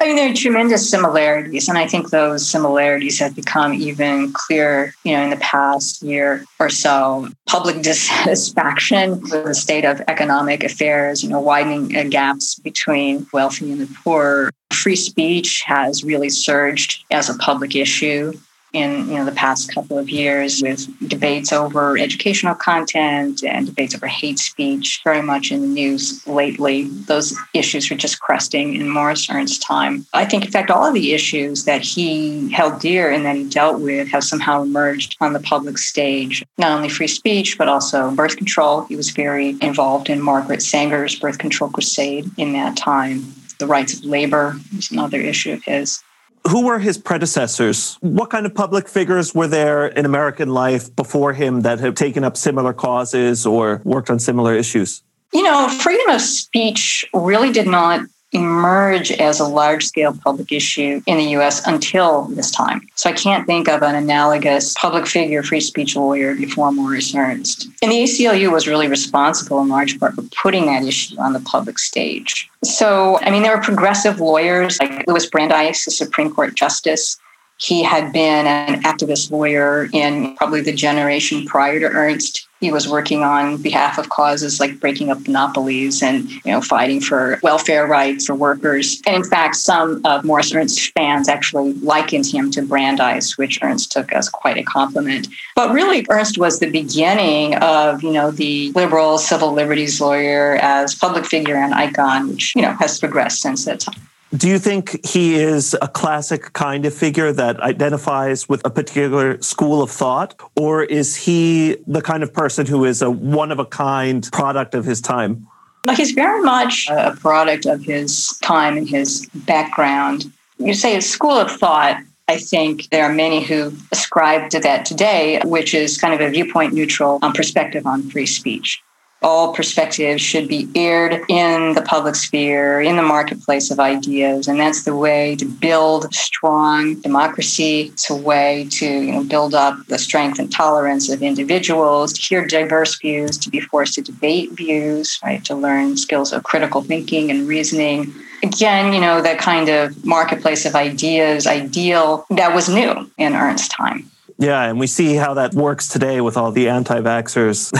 I 0.00 0.08
mean, 0.08 0.16
there 0.16 0.30
are 0.30 0.34
tremendous 0.34 0.90
similarities, 0.90 1.68
and 1.68 1.78
I 1.78 1.86
think 1.86 2.10
those 2.10 2.46
similarities 2.46 3.20
have 3.20 3.34
become 3.34 3.72
even 3.72 4.32
clearer, 4.32 4.92
you 5.04 5.12
know, 5.12 5.22
in 5.22 5.30
the 5.30 5.36
past 5.36 6.02
year 6.02 6.44
or 6.58 6.68
so. 6.68 7.28
Public 7.46 7.80
dissatisfaction 7.80 9.20
with 9.20 9.30
the 9.30 9.54
state 9.54 9.84
of 9.84 10.02
economic 10.08 10.64
affairs, 10.64 11.22
you 11.22 11.30
know, 11.30 11.40
widening 11.40 11.96
uh, 11.96 12.04
gaps 12.10 12.56
between 12.56 13.26
wealthy 13.32 13.70
and 13.70 13.80
the 13.80 13.96
poor. 14.02 14.50
Free 14.72 14.96
speech 14.96 15.62
has 15.64 16.02
really 16.02 16.28
surged 16.28 17.04
as 17.12 17.30
a 17.30 17.38
public 17.38 17.76
issue 17.76 18.32
in 18.74 19.08
you 19.08 19.14
know 19.14 19.24
the 19.24 19.32
past 19.32 19.72
couple 19.72 19.96
of 19.96 20.10
years 20.10 20.60
with 20.60 20.86
debates 21.08 21.52
over 21.52 21.96
educational 21.96 22.54
content 22.54 23.42
and 23.44 23.66
debates 23.66 23.94
over 23.94 24.08
hate 24.08 24.38
speech 24.38 25.00
very 25.04 25.22
much 25.22 25.50
in 25.50 25.60
the 25.60 25.66
news 25.66 26.26
lately. 26.26 26.88
Those 26.88 27.34
issues 27.54 27.90
are 27.90 27.94
just 27.94 28.20
cresting 28.20 28.74
in 28.74 28.88
morris 28.88 29.30
ernst's 29.30 29.58
time. 29.58 30.04
I 30.12 30.24
think 30.24 30.44
in 30.44 30.50
fact 30.50 30.70
all 30.70 30.84
of 30.84 30.94
the 30.94 31.12
issues 31.12 31.64
that 31.64 31.82
he 31.82 32.52
held 32.52 32.80
dear 32.80 33.10
and 33.10 33.24
that 33.24 33.36
he 33.36 33.48
dealt 33.48 33.80
with 33.80 34.08
have 34.08 34.24
somehow 34.24 34.62
emerged 34.62 35.16
on 35.20 35.32
the 35.32 35.40
public 35.40 35.78
stage. 35.78 36.44
Not 36.58 36.72
only 36.72 36.88
free 36.88 37.08
speech 37.08 37.56
but 37.56 37.68
also 37.68 38.10
birth 38.10 38.36
control. 38.36 38.82
He 38.86 38.96
was 38.96 39.10
very 39.10 39.56
involved 39.60 40.10
in 40.10 40.20
margaret 40.20 40.62
sanger's 40.62 41.18
birth 41.18 41.38
control 41.38 41.70
crusade 41.70 42.28
in 42.36 42.52
that 42.54 42.76
time. 42.76 43.24
The 43.60 43.66
rights 43.66 43.94
of 43.94 44.04
labor 44.04 44.56
was 44.74 44.90
another 44.90 45.20
issue 45.20 45.52
of 45.52 45.62
his 45.62 46.02
who 46.48 46.66
were 46.66 46.78
his 46.78 46.98
predecessors? 46.98 47.96
What 48.00 48.30
kind 48.30 48.46
of 48.46 48.54
public 48.54 48.88
figures 48.88 49.34
were 49.34 49.48
there 49.48 49.86
in 49.86 50.04
American 50.04 50.50
life 50.50 50.94
before 50.94 51.32
him 51.32 51.62
that 51.62 51.80
have 51.80 51.94
taken 51.94 52.24
up 52.24 52.36
similar 52.36 52.72
causes 52.72 53.46
or 53.46 53.80
worked 53.84 54.10
on 54.10 54.18
similar 54.18 54.54
issues? 54.54 55.02
You 55.32 55.42
know, 55.42 55.68
freedom 55.68 56.10
of 56.10 56.20
speech 56.20 57.04
really 57.12 57.50
did 57.50 57.66
not 57.66 58.00
emerge 58.34 59.12
as 59.12 59.40
a 59.40 59.44
large 59.44 59.84
scale 59.84 60.12
public 60.12 60.52
issue 60.52 61.00
in 61.06 61.16
the 61.16 61.24
US 61.36 61.66
until 61.66 62.24
this 62.24 62.50
time. 62.50 62.86
So 62.96 63.08
I 63.08 63.12
can't 63.12 63.46
think 63.46 63.68
of 63.68 63.82
an 63.82 63.94
analogous 63.94 64.74
public 64.74 65.06
figure, 65.06 65.42
free 65.42 65.60
speech 65.60 65.96
lawyer 65.96 66.34
before 66.34 66.72
Morris 66.72 67.14
Ernst. 67.14 67.68
And 67.80 67.90
the 67.90 68.02
ACLU 68.02 68.52
was 68.52 68.66
really 68.66 68.88
responsible 68.88 69.60
in 69.60 69.68
large 69.68 69.98
part 69.98 70.14
for 70.14 70.22
putting 70.42 70.66
that 70.66 70.82
issue 70.82 71.18
on 71.18 71.32
the 71.32 71.40
public 71.40 71.78
stage. 71.78 72.50
So, 72.64 73.18
I 73.22 73.30
mean, 73.30 73.42
there 73.42 73.56
were 73.56 73.62
progressive 73.62 74.20
lawyers 74.20 74.78
like 74.80 75.06
Louis 75.06 75.26
Brandeis, 75.30 75.84
the 75.84 75.90
Supreme 75.90 76.34
Court 76.34 76.54
Justice, 76.54 77.18
he 77.58 77.82
had 77.82 78.12
been 78.12 78.46
an 78.46 78.82
activist 78.82 79.30
lawyer 79.30 79.88
in 79.92 80.36
probably 80.36 80.60
the 80.60 80.72
generation 80.72 81.46
prior 81.46 81.78
to 81.80 81.86
Ernst. 81.86 82.48
He 82.64 82.72
was 82.72 82.88
working 82.88 83.22
on 83.22 83.58
behalf 83.58 83.98
of 83.98 84.08
causes 84.08 84.58
like 84.58 84.80
breaking 84.80 85.10
up 85.10 85.20
monopolies 85.26 86.02
and 86.02 86.30
you 86.30 86.50
know 86.52 86.62
fighting 86.62 86.98
for 86.98 87.38
welfare 87.42 87.86
rights 87.86 88.24
for 88.24 88.34
workers. 88.34 89.02
And 89.06 89.16
in 89.16 89.22
fact, 89.22 89.56
some 89.56 90.00
of 90.06 90.24
Morris 90.24 90.54
Ernst's 90.54 90.90
fans 90.96 91.28
actually 91.28 91.74
likened 91.74 92.26
him 92.26 92.50
to 92.52 92.62
Brandeis, 92.62 93.36
which 93.36 93.58
Ernst 93.62 93.92
took 93.92 94.12
as 94.12 94.30
quite 94.30 94.56
a 94.56 94.62
compliment. 94.62 95.28
But 95.54 95.74
really, 95.74 96.06
Ernst 96.08 96.38
was 96.38 96.58
the 96.58 96.70
beginning 96.70 97.56
of 97.56 98.02
you 98.02 98.12
know 98.12 98.30
the 98.30 98.72
liberal 98.72 99.18
civil 99.18 99.52
liberties 99.52 100.00
lawyer 100.00 100.56
as 100.62 100.94
public 100.94 101.26
figure 101.26 101.56
and 101.56 101.74
icon, 101.74 102.28
which 102.30 102.56
you 102.56 102.62
know 102.62 102.72
has 102.80 102.98
progressed 102.98 103.42
since 103.42 103.66
that 103.66 103.80
time. 103.80 104.00
Do 104.36 104.48
you 104.48 104.58
think 104.58 105.06
he 105.06 105.36
is 105.36 105.76
a 105.80 105.86
classic 105.86 106.54
kind 106.54 106.86
of 106.86 106.94
figure 106.94 107.32
that 107.32 107.60
identifies 107.60 108.48
with 108.48 108.66
a 108.66 108.70
particular 108.70 109.40
school 109.40 109.80
of 109.80 109.92
thought? 109.92 110.34
Or 110.56 110.82
is 110.82 111.14
he 111.14 111.76
the 111.86 112.02
kind 112.02 112.24
of 112.24 112.32
person 112.32 112.66
who 112.66 112.84
is 112.84 113.00
a 113.00 113.10
one 113.10 113.52
of 113.52 113.60
a 113.60 113.66
kind 113.66 114.28
product 114.32 114.74
of 114.74 114.84
his 114.84 115.00
time? 115.00 115.46
He's 115.94 116.12
very 116.12 116.42
much 116.42 116.88
a 116.90 117.14
product 117.20 117.64
of 117.66 117.84
his 117.84 118.36
time 118.42 118.76
and 118.76 118.88
his 118.88 119.28
background. 119.34 120.32
You 120.58 120.74
say 120.74 120.96
a 120.96 121.02
school 121.02 121.38
of 121.38 121.50
thought. 121.50 122.00
I 122.26 122.38
think 122.38 122.88
there 122.88 123.04
are 123.04 123.12
many 123.12 123.44
who 123.44 123.72
ascribe 123.92 124.50
to 124.50 124.60
that 124.60 124.86
today, 124.86 125.42
which 125.44 125.74
is 125.74 125.98
kind 125.98 126.14
of 126.14 126.20
a 126.20 126.30
viewpoint 126.30 126.72
neutral 126.72 127.18
um, 127.22 127.34
perspective 127.34 127.86
on 127.86 128.02
free 128.10 128.26
speech 128.26 128.82
all 129.24 129.54
perspectives 129.54 130.20
should 130.20 130.46
be 130.46 130.68
aired 130.74 131.14
in 131.30 131.72
the 131.72 131.80
public 131.80 132.14
sphere, 132.14 132.82
in 132.82 132.96
the 132.96 133.02
marketplace 133.02 133.70
of 133.70 133.80
ideas. 133.80 134.46
And 134.46 134.60
that's 134.60 134.84
the 134.84 134.94
way 134.94 135.34
to 135.36 135.46
build 135.46 136.12
strong 136.14 137.00
democracy. 137.00 137.90
It's 137.94 138.10
a 138.10 138.14
way 138.14 138.68
to 138.72 138.86
you 138.86 139.12
know, 139.12 139.24
build 139.24 139.54
up 139.54 139.78
the 139.88 139.98
strength 139.98 140.38
and 140.38 140.52
tolerance 140.52 141.08
of 141.08 141.22
individuals, 141.22 142.12
to 142.12 142.20
hear 142.20 142.46
diverse 142.46 142.98
views, 143.00 143.38
to 143.38 143.48
be 143.48 143.60
forced 143.60 143.94
to 143.94 144.02
debate 144.02 144.52
views, 144.52 145.18
right? 145.24 145.42
To 145.46 145.54
learn 145.54 145.96
skills 145.96 146.30
of 146.30 146.42
critical 146.42 146.82
thinking 146.82 147.30
and 147.30 147.48
reasoning. 147.48 148.12
Again, 148.42 148.92
you 148.92 149.00
know, 149.00 149.22
that 149.22 149.38
kind 149.38 149.70
of 149.70 150.04
marketplace 150.04 150.66
of 150.66 150.74
ideas, 150.74 151.46
ideal 151.46 152.26
that 152.28 152.54
was 152.54 152.68
new 152.68 153.10
in 153.16 153.32
Ernst's 153.32 153.68
time. 153.68 154.10
Yeah, 154.36 154.64
and 154.64 154.78
we 154.78 154.86
see 154.86 155.14
how 155.14 155.34
that 155.34 155.54
works 155.54 155.88
today 155.88 156.20
with 156.20 156.36
all 156.36 156.52
the 156.52 156.68
anti 156.68 157.00
vaxxers. 157.00 157.72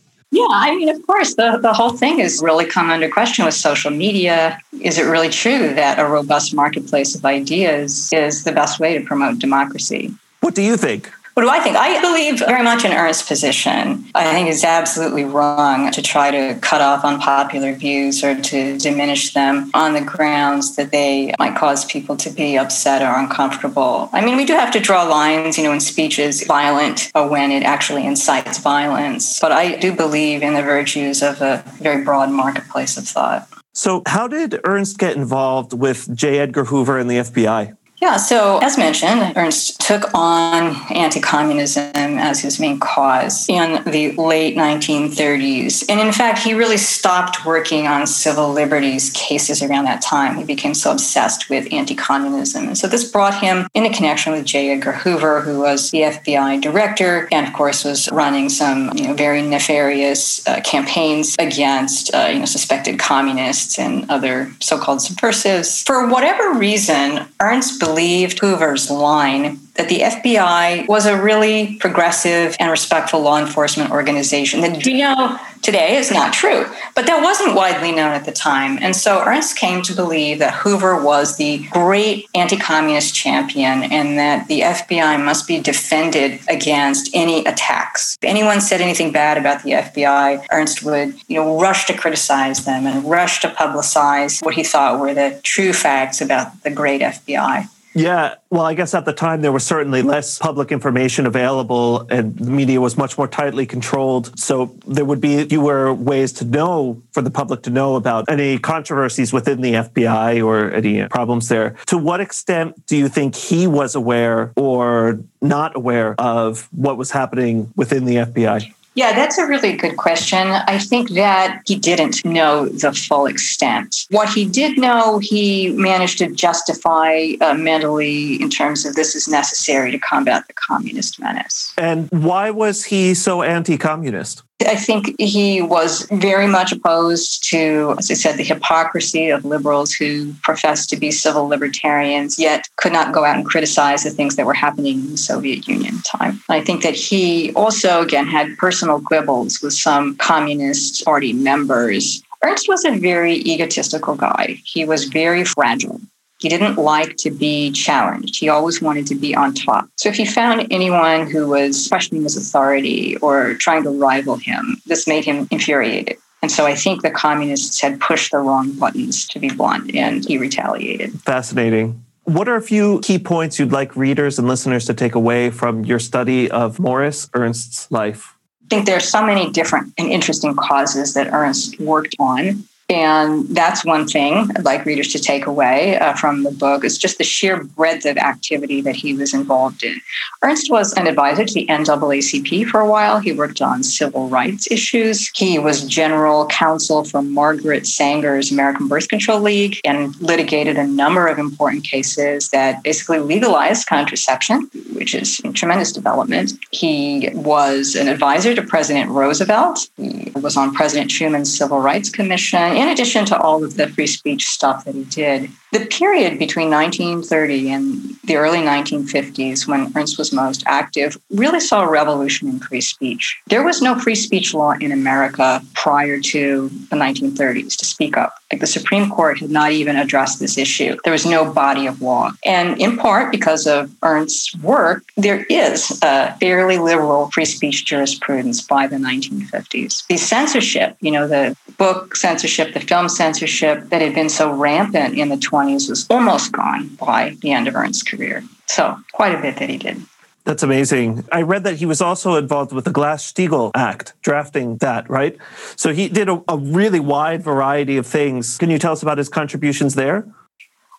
Yeah, 0.32 0.46
I 0.48 0.74
mean, 0.74 0.88
of 0.88 1.06
course, 1.06 1.34
the, 1.34 1.58
the 1.58 1.74
whole 1.74 1.90
thing 1.90 2.18
has 2.20 2.40
really 2.42 2.64
come 2.64 2.88
under 2.88 3.06
question 3.06 3.44
with 3.44 3.52
social 3.52 3.90
media. 3.90 4.58
Is 4.80 4.98
it 4.98 5.02
really 5.02 5.28
true 5.28 5.74
that 5.74 5.98
a 5.98 6.06
robust 6.06 6.54
marketplace 6.54 7.14
of 7.14 7.22
ideas 7.26 8.08
is 8.14 8.42
the 8.42 8.52
best 8.52 8.80
way 8.80 8.98
to 8.98 9.04
promote 9.04 9.38
democracy? 9.38 10.14
What 10.40 10.54
do 10.54 10.62
you 10.62 10.78
think? 10.78 11.12
What 11.34 11.44
do 11.44 11.48
I 11.48 11.60
think? 11.60 11.76
I 11.78 11.98
believe 12.02 12.40
very 12.40 12.62
much 12.62 12.84
in 12.84 12.92
Ernst's 12.92 13.26
position. 13.26 14.04
I 14.14 14.30
think 14.32 14.50
it's 14.50 14.64
absolutely 14.64 15.24
wrong 15.24 15.90
to 15.90 16.02
try 16.02 16.30
to 16.30 16.60
cut 16.60 16.82
off 16.82 17.04
unpopular 17.04 17.72
views 17.72 18.22
or 18.22 18.38
to 18.38 18.76
diminish 18.76 19.32
them 19.32 19.70
on 19.72 19.94
the 19.94 20.02
grounds 20.02 20.76
that 20.76 20.90
they 20.90 21.34
might 21.38 21.56
cause 21.56 21.86
people 21.86 22.18
to 22.18 22.28
be 22.28 22.58
upset 22.58 23.00
or 23.00 23.18
uncomfortable. 23.18 24.10
I 24.12 24.22
mean, 24.22 24.36
we 24.36 24.44
do 24.44 24.52
have 24.52 24.72
to 24.72 24.80
draw 24.80 25.04
lines, 25.04 25.56
you 25.56 25.64
know, 25.64 25.70
when 25.70 25.80
speech 25.80 26.18
is 26.18 26.44
violent 26.44 27.10
or 27.14 27.26
when 27.26 27.50
it 27.50 27.62
actually 27.62 28.06
incites 28.06 28.58
violence. 28.58 29.40
But 29.40 29.52
I 29.52 29.76
do 29.76 29.96
believe 29.96 30.42
in 30.42 30.52
the 30.52 30.62
virtues 30.62 31.22
of 31.22 31.40
a 31.40 31.64
very 31.78 32.04
broad 32.04 32.30
marketplace 32.30 32.98
of 32.98 33.08
thought. 33.08 33.48
So, 33.72 34.02
how 34.04 34.28
did 34.28 34.60
Ernst 34.64 34.98
get 34.98 35.16
involved 35.16 35.72
with 35.72 36.14
J. 36.14 36.40
Edgar 36.40 36.64
Hoover 36.66 36.98
and 36.98 37.08
the 37.08 37.16
FBI? 37.16 37.74
Yeah, 38.02 38.16
so 38.16 38.58
as 38.58 38.76
mentioned, 38.76 39.32
Ernst 39.36 39.80
took 39.80 40.12
on 40.12 40.74
anti 40.92 41.20
communism 41.20 41.92
as 41.94 42.40
his 42.40 42.58
main 42.58 42.80
cause 42.80 43.48
in 43.48 43.80
the 43.84 44.10
late 44.20 44.56
1930s. 44.56 45.84
And 45.88 46.00
in 46.00 46.10
fact, 46.10 46.40
he 46.40 46.52
really 46.52 46.78
stopped 46.78 47.46
working 47.46 47.86
on 47.86 48.08
civil 48.08 48.52
liberties 48.52 49.10
cases 49.10 49.62
around 49.62 49.84
that 49.84 50.02
time. 50.02 50.36
He 50.36 50.42
became 50.42 50.74
so 50.74 50.90
obsessed 50.90 51.48
with 51.48 51.72
anti 51.72 51.94
communism. 51.94 52.66
And 52.66 52.76
so 52.76 52.88
this 52.88 53.08
brought 53.08 53.40
him 53.40 53.68
into 53.72 53.90
connection 53.90 54.32
with 54.32 54.46
J. 54.46 54.70
Edgar 54.72 54.90
Hoover, 54.90 55.40
who 55.42 55.60
was 55.60 55.92
the 55.92 56.00
FBI 56.00 56.60
director 56.60 57.28
and, 57.30 57.46
of 57.46 57.52
course, 57.52 57.84
was 57.84 58.10
running 58.10 58.48
some 58.48 58.90
you 58.96 59.06
know, 59.06 59.14
very 59.14 59.42
nefarious 59.42 60.44
uh, 60.48 60.60
campaigns 60.62 61.36
against 61.38 62.12
uh, 62.12 62.30
you 62.32 62.40
know, 62.40 62.46
suspected 62.46 62.98
communists 62.98 63.78
and 63.78 64.10
other 64.10 64.50
so 64.58 64.76
called 64.76 65.00
subversives. 65.00 65.84
For 65.84 66.08
whatever 66.08 66.58
reason, 66.58 67.28
Ernst 67.40 67.78
believed 67.78 67.91
Hoover's 68.40 68.90
line 68.90 69.60
that 69.74 69.88
the 69.88 70.00
FBI 70.00 70.86
was 70.86 71.06
a 71.06 71.20
really 71.20 71.76
progressive 71.76 72.56
and 72.60 72.70
respectful 72.70 73.22
law 73.22 73.38
enforcement 73.38 73.90
organization. 73.90 74.60
That 74.60 74.84
we 74.84 74.98
know 74.98 75.38
today 75.62 75.96
is 75.96 76.10
not 76.10 76.34
true, 76.34 76.66
but 76.94 77.06
that 77.06 77.22
wasn't 77.22 77.54
widely 77.54 77.90
known 77.90 78.12
at 78.12 78.26
the 78.26 78.32
time. 78.32 78.78
And 78.82 78.94
so 78.94 79.22
Ernst 79.24 79.56
came 79.56 79.80
to 79.82 79.94
believe 79.94 80.40
that 80.40 80.52
Hoover 80.54 81.02
was 81.02 81.38
the 81.38 81.66
great 81.70 82.26
anti 82.34 82.58
communist 82.58 83.14
champion 83.14 83.84
and 83.84 84.18
that 84.18 84.46
the 84.48 84.60
FBI 84.60 85.24
must 85.24 85.48
be 85.48 85.58
defended 85.58 86.40
against 86.48 87.10
any 87.14 87.44
attacks. 87.46 88.18
If 88.20 88.28
anyone 88.28 88.60
said 88.60 88.82
anything 88.82 89.10
bad 89.10 89.38
about 89.38 89.62
the 89.62 89.70
FBI, 89.70 90.46
Ernst 90.52 90.82
would 90.82 91.14
you 91.28 91.36
know, 91.36 91.58
rush 91.58 91.86
to 91.86 91.96
criticize 91.96 92.66
them 92.66 92.86
and 92.86 93.08
rush 93.08 93.40
to 93.40 93.48
publicize 93.48 94.44
what 94.44 94.54
he 94.54 94.64
thought 94.64 95.00
were 95.00 95.14
the 95.14 95.40
true 95.42 95.72
facts 95.72 96.20
about 96.20 96.62
the 96.62 96.70
great 96.70 97.00
FBI. 97.00 97.68
Yeah, 97.94 98.36
well, 98.50 98.62
I 98.62 98.74
guess 98.74 98.94
at 98.94 99.04
the 99.04 99.12
time 99.12 99.42
there 99.42 99.52
was 99.52 99.64
certainly 99.64 100.02
less 100.02 100.38
public 100.38 100.72
information 100.72 101.26
available 101.26 102.06
and 102.10 102.36
the 102.38 102.50
media 102.50 102.80
was 102.80 102.96
much 102.96 103.18
more 103.18 103.28
tightly 103.28 103.66
controlled. 103.66 104.38
So 104.38 104.74
there 104.86 105.04
would 105.04 105.20
be 105.20 105.44
fewer 105.44 105.92
ways 105.92 106.32
to 106.34 106.44
know 106.44 107.02
for 107.12 107.20
the 107.20 107.30
public 107.30 107.62
to 107.64 107.70
know 107.70 107.96
about 107.96 108.30
any 108.30 108.58
controversies 108.58 109.32
within 109.32 109.60
the 109.60 109.74
FBI 109.74 110.44
or 110.44 110.70
any 110.72 111.06
problems 111.08 111.48
there. 111.48 111.76
To 111.86 111.98
what 111.98 112.20
extent 112.20 112.86
do 112.86 112.96
you 112.96 113.08
think 113.08 113.34
he 113.34 113.66
was 113.66 113.94
aware 113.94 114.52
or 114.56 115.20
not 115.40 115.76
aware 115.76 116.14
of 116.18 116.68
what 116.72 116.96
was 116.96 117.10
happening 117.10 117.72
within 117.76 118.06
the 118.06 118.16
FBI? 118.16 118.72
Yeah, 118.94 119.14
that's 119.14 119.38
a 119.38 119.46
really 119.46 119.74
good 119.74 119.96
question. 119.96 120.48
I 120.48 120.78
think 120.78 121.10
that 121.10 121.62
he 121.64 121.76
didn't 121.76 122.24
know 122.24 122.66
the 122.66 122.92
full 122.92 123.26
extent. 123.26 124.06
What 124.10 124.28
he 124.28 124.44
did 124.44 124.76
know, 124.76 125.18
he 125.18 125.70
managed 125.70 126.18
to 126.18 126.28
justify 126.30 127.32
uh, 127.40 127.54
mentally 127.54 128.40
in 128.42 128.50
terms 128.50 128.84
of 128.84 128.94
this 128.94 129.14
is 129.14 129.28
necessary 129.28 129.90
to 129.92 129.98
combat 129.98 130.46
the 130.46 130.52
communist 130.54 131.18
menace. 131.18 131.72
And 131.78 132.10
why 132.10 132.50
was 132.50 132.84
he 132.84 133.14
so 133.14 133.42
anti 133.42 133.78
communist? 133.78 134.42
I 134.60 134.76
think 134.76 135.14
he 135.18 135.60
was 135.60 136.06
very 136.12 136.46
much 136.46 136.72
opposed 136.72 137.48
to, 137.50 137.94
as 137.98 138.10
I 138.10 138.14
said, 138.14 138.36
the 138.36 138.44
hypocrisy 138.44 139.28
of 139.28 139.44
liberals 139.44 139.92
who 139.92 140.34
professed 140.42 140.88
to 140.90 140.96
be 140.96 141.10
civil 141.10 141.48
libertarians, 141.48 142.38
yet 142.38 142.68
could 142.76 142.92
not 142.92 143.12
go 143.12 143.24
out 143.24 143.36
and 143.36 143.44
criticize 143.44 144.04
the 144.04 144.10
things 144.10 144.36
that 144.36 144.46
were 144.46 144.54
happening 144.54 145.00
in 145.00 145.10
the 145.10 145.16
Soviet 145.16 145.66
Union 145.66 146.00
time. 146.02 146.40
I 146.48 146.60
think 146.60 146.82
that 146.82 146.94
he 146.94 147.52
also, 147.54 148.02
again, 148.02 148.26
had 148.26 148.56
personal 148.56 149.00
quibbles 149.00 149.60
with 149.62 149.72
some 149.72 150.16
Communist 150.16 151.04
Party 151.04 151.32
members. 151.32 152.22
Ernst 152.44 152.68
was 152.68 152.84
a 152.84 152.92
very 152.92 153.34
egotistical 153.34 154.14
guy. 154.14 154.60
He 154.64 154.84
was 154.84 155.04
very 155.04 155.44
fragile. 155.44 156.00
He 156.42 156.48
didn't 156.48 156.74
like 156.74 157.16
to 157.18 157.30
be 157.30 157.70
challenged. 157.70 158.40
He 158.40 158.48
always 158.48 158.82
wanted 158.82 159.06
to 159.06 159.14
be 159.14 159.32
on 159.32 159.54
top. 159.54 159.88
So 159.96 160.08
if 160.08 160.16
he 160.16 160.24
found 160.24 160.66
anyone 160.72 161.30
who 161.30 161.46
was 161.46 161.86
questioning 161.86 162.24
his 162.24 162.36
authority 162.36 163.16
or 163.18 163.54
trying 163.54 163.84
to 163.84 163.90
rival 163.90 164.34
him, 164.34 164.82
this 164.84 165.06
made 165.06 165.24
him 165.24 165.46
infuriated. 165.52 166.16
And 166.42 166.50
so 166.50 166.66
I 166.66 166.74
think 166.74 167.02
the 167.02 167.12
communists 167.12 167.80
had 167.80 168.00
pushed 168.00 168.32
the 168.32 168.38
wrong 168.38 168.72
buttons, 168.72 169.28
to 169.28 169.38
be 169.38 169.50
blunt, 169.50 169.94
and 169.94 170.24
he 170.24 170.36
retaliated. 170.36 171.12
Fascinating. 171.20 172.04
What 172.24 172.48
are 172.48 172.56
a 172.56 172.62
few 172.62 172.98
key 173.02 173.20
points 173.20 173.60
you'd 173.60 173.70
like 173.70 173.94
readers 173.94 174.36
and 174.36 174.48
listeners 174.48 174.84
to 174.86 174.94
take 174.94 175.14
away 175.14 175.50
from 175.50 175.84
your 175.84 176.00
study 176.00 176.50
of 176.50 176.80
Morris 176.80 177.30
Ernst's 177.34 177.88
life? 177.92 178.36
I 178.64 178.74
think 178.74 178.86
there 178.86 178.96
are 178.96 179.00
so 179.00 179.24
many 179.24 179.48
different 179.52 179.94
and 179.96 180.10
interesting 180.10 180.56
causes 180.56 181.14
that 181.14 181.32
Ernst 181.32 181.78
worked 181.78 182.16
on. 182.18 182.64
And 182.92 183.48
that's 183.48 183.86
one 183.86 184.06
thing 184.06 184.50
I'd 184.54 184.64
like 184.64 184.84
readers 184.84 185.08
to 185.12 185.18
take 185.18 185.46
away 185.46 185.98
uh, 185.98 186.12
from 186.14 186.42
the 186.42 186.50
book 186.50 186.84
is 186.84 186.98
just 186.98 187.16
the 187.16 187.24
sheer 187.24 187.64
breadth 187.64 188.04
of 188.04 188.18
activity 188.18 188.82
that 188.82 188.94
he 188.94 189.14
was 189.14 189.32
involved 189.32 189.82
in. 189.82 189.98
Ernst 190.42 190.70
was 190.70 190.92
an 190.92 191.06
advisor 191.06 191.46
to 191.46 191.54
the 191.54 191.66
NAACP 191.68 192.66
for 192.66 192.80
a 192.80 192.90
while. 192.90 193.18
He 193.18 193.32
worked 193.32 193.62
on 193.62 193.82
civil 193.82 194.28
rights 194.28 194.70
issues. 194.70 195.30
He 195.34 195.58
was 195.58 195.84
general 195.84 196.46
counsel 196.48 197.04
for 197.04 197.22
Margaret 197.22 197.86
Sanger's 197.86 198.52
American 198.52 198.88
Birth 198.88 199.08
Control 199.08 199.40
League 199.40 199.80
and 199.86 200.14
litigated 200.20 200.76
a 200.76 200.86
number 200.86 201.28
of 201.28 201.38
important 201.38 201.84
cases 201.84 202.50
that 202.50 202.82
basically 202.82 203.20
legalized 203.20 203.86
contraception, 203.86 204.68
which 204.92 205.14
is 205.14 205.40
a 205.44 205.52
tremendous 205.52 205.92
development. 205.92 206.52
He 206.72 207.30
was 207.32 207.94
an 207.94 208.08
advisor 208.08 208.54
to 208.54 208.62
President 208.62 209.10
Roosevelt. 209.10 209.88
He 209.96 210.30
was 210.34 210.58
on 210.58 210.74
President 210.74 211.10
Truman's 211.10 211.56
Civil 211.56 211.78
Rights 211.78 212.10
Commission 212.10 212.81
in 212.82 212.88
addition 212.88 213.24
to 213.26 213.40
all 213.40 213.64
of 213.64 213.76
the 213.76 213.88
free 213.88 214.06
speech 214.06 214.46
stuff 214.46 214.84
that 214.84 214.94
he 214.94 215.04
did, 215.04 215.50
the 215.72 215.86
period 215.86 216.38
between 216.38 216.70
1930 216.70 217.72
and 217.72 218.16
the 218.24 218.36
early 218.36 218.58
1950s, 218.58 219.66
when 219.66 219.90
Ernst 219.96 220.18
was 220.18 220.30
most 220.32 220.62
active, 220.66 221.16
really 221.30 221.60
saw 221.60 221.82
a 221.82 221.90
revolution 221.90 222.46
in 222.46 222.60
free 222.60 222.82
speech. 222.82 223.40
There 223.46 223.64
was 223.64 223.80
no 223.80 223.98
free 223.98 224.14
speech 224.14 224.52
law 224.52 224.72
in 224.72 224.92
America 224.92 225.62
prior 225.74 226.20
to 226.20 226.68
the 226.90 226.96
1930s 226.96 227.76
to 227.78 227.86
speak 227.86 228.18
up. 228.18 228.34
Like 228.52 228.60
the 228.60 228.66
Supreme 228.66 229.08
Court 229.08 229.38
had 229.38 229.50
not 229.50 229.72
even 229.72 229.96
addressed 229.96 230.40
this 230.40 230.58
issue. 230.58 230.98
There 231.04 231.12
was 231.12 231.24
no 231.24 231.50
body 231.50 231.86
of 231.86 232.02
law. 232.02 232.32
And 232.44 232.78
in 232.78 232.98
part 232.98 233.32
because 233.32 233.66
of 233.66 233.90
Ernst's 234.02 234.54
work, 234.58 235.04
there 235.16 235.44
is 235.44 235.98
a 236.02 236.36
fairly 236.38 236.78
liberal 236.78 237.30
free 237.30 237.46
speech 237.46 237.86
jurisprudence 237.86 238.60
by 238.60 238.86
the 238.86 238.96
1950s. 238.96 240.06
The 240.06 240.18
censorship, 240.18 240.98
you 241.00 241.10
know, 241.10 241.26
the 241.26 241.56
book 241.78 242.14
censorship, 242.14 242.74
the 242.74 242.80
film 242.80 243.08
censorship 243.08 243.88
that 243.88 244.02
had 244.02 244.14
been 244.14 244.28
so 244.28 244.52
rampant 244.52 245.18
in 245.18 245.30
the 245.30 245.36
20s 245.36 245.61
was 245.64 246.06
almost 246.10 246.52
gone 246.52 246.88
by 246.88 247.36
the 247.40 247.52
end 247.52 247.68
of 247.68 247.74
Ernst's 247.74 248.02
career. 248.02 248.42
So, 248.66 248.98
quite 249.12 249.34
a 249.34 249.40
bit 249.40 249.56
that 249.56 249.68
he 249.68 249.78
did. 249.78 250.02
That's 250.44 250.62
amazing. 250.62 251.24
I 251.30 251.42
read 251.42 251.62
that 251.64 251.76
he 251.76 251.86
was 251.86 252.00
also 252.00 252.34
involved 252.34 252.72
with 252.72 252.84
the 252.84 252.90
Glass 252.90 253.30
Steagall 253.30 253.70
Act, 253.76 254.14
drafting 254.22 254.76
that, 254.78 255.08
right? 255.08 255.36
So 255.76 255.92
he 255.92 256.08
did 256.08 256.28
a, 256.28 256.42
a, 256.48 256.58
really 256.58 256.98
wide 256.98 257.44
variety 257.44 257.96
of 257.96 258.06
things. 258.06 258.58
Can 258.58 258.68
you 258.68 258.78
tell 258.78 258.92
us 258.92 259.02
about 259.02 259.18
his 259.18 259.28
contributions 259.28 259.94
there? 259.94 260.26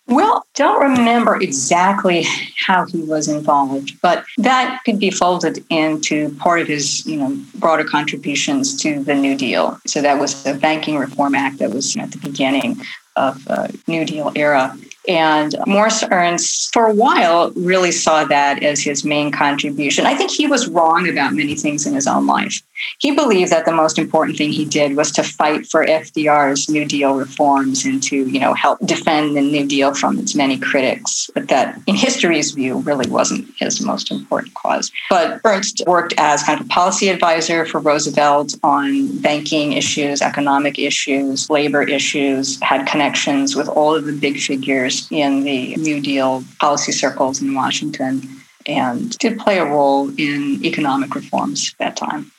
Well, 0.07 0.45
don't 0.53 0.81
remember 0.81 1.41
exactly 1.41 2.25
how 2.65 2.85
he 2.85 3.01
was 3.01 3.29
involved, 3.29 4.01
but 4.01 4.25
that 4.37 4.81
could 4.85 4.99
be 4.99 5.11
folded 5.11 5.63
into 5.69 6.35
part 6.35 6.61
of 6.61 6.67
his, 6.67 7.05
you 7.05 7.17
know, 7.17 7.37
broader 7.55 7.85
contributions 7.85 8.75
to 8.81 9.01
the 9.01 9.15
New 9.15 9.37
Deal. 9.37 9.79
So 9.87 10.01
that 10.01 10.19
was 10.19 10.43
the 10.43 10.55
Banking 10.55 10.97
Reform 10.97 11.35
Act 11.35 11.59
that 11.59 11.71
was 11.71 11.95
at 11.95 12.11
the 12.11 12.17
beginning 12.17 12.81
of 13.15 13.43
the 13.45 13.77
New 13.87 14.05
Deal 14.05 14.31
era. 14.35 14.77
And 15.07 15.55
Morris 15.67 16.03
Ernst, 16.09 16.73
for 16.73 16.87
a 16.87 16.93
while, 16.93 17.51
really 17.51 17.91
saw 17.91 18.23
that 18.25 18.63
as 18.63 18.79
his 18.81 19.03
main 19.03 19.31
contribution. 19.31 20.05
I 20.05 20.15
think 20.15 20.31
he 20.31 20.47
was 20.47 20.67
wrong 20.67 21.09
about 21.09 21.33
many 21.33 21.55
things 21.55 21.85
in 21.85 21.93
his 21.93 22.07
own 22.07 22.25
life. 22.25 22.61
He 22.99 23.11
believed 23.11 23.51
that 23.51 23.65
the 23.65 23.71
most 23.71 23.97
important 23.97 24.37
thing 24.37 24.51
he 24.51 24.65
did 24.65 24.95
was 24.95 25.11
to 25.13 25.23
fight 25.23 25.67
for 25.67 25.85
FDR's 25.85 26.69
New 26.69 26.85
Deal 26.85 27.15
reforms 27.15 27.85
and 27.85 28.01
to, 28.03 28.27
you 28.27 28.39
know, 28.39 28.53
help 28.53 28.79
defend 28.85 29.35
the 29.35 29.41
New 29.41 29.65
Deal 29.65 29.93
from 29.93 30.19
its 30.19 30.35
many 30.35 30.57
critics. 30.57 31.29
But 31.33 31.47
that, 31.49 31.79
in 31.87 31.95
history's 31.95 32.51
view, 32.51 32.79
really 32.79 33.09
wasn't 33.09 33.47
his 33.57 33.81
most 33.81 34.11
important 34.11 34.53
cause. 34.53 34.91
But 35.09 35.41
Ernst 35.43 35.83
worked 35.85 36.13
as 36.17 36.43
kind 36.43 36.59
of 36.59 36.65
a 36.65 36.69
policy 36.69 37.09
advisor 37.09 37.65
for 37.65 37.79
Roosevelt 37.79 38.55
on 38.63 39.17
banking 39.19 39.73
issues, 39.73 40.21
economic 40.21 40.79
issues, 40.79 41.49
labor 41.49 41.83
issues, 41.83 42.59
had 42.61 42.87
connections 42.87 43.55
with 43.55 43.67
all 43.69 43.95
of 43.95 44.05
the 44.05 44.13
big 44.13 44.37
figures 44.93 45.07
in 45.11 45.43
the 45.43 45.75
New 45.77 46.01
Deal 46.01 46.43
policy 46.59 46.91
circles 46.91 47.41
in 47.41 47.53
Washington 47.53 48.21
and 48.65 49.17
did 49.17 49.39
play 49.39 49.59
a 49.59 49.65
role 49.65 50.09
in 50.17 50.63
economic 50.63 51.15
reforms 51.15 51.73
at 51.79 51.85
that 51.85 51.97
time. 51.97 52.31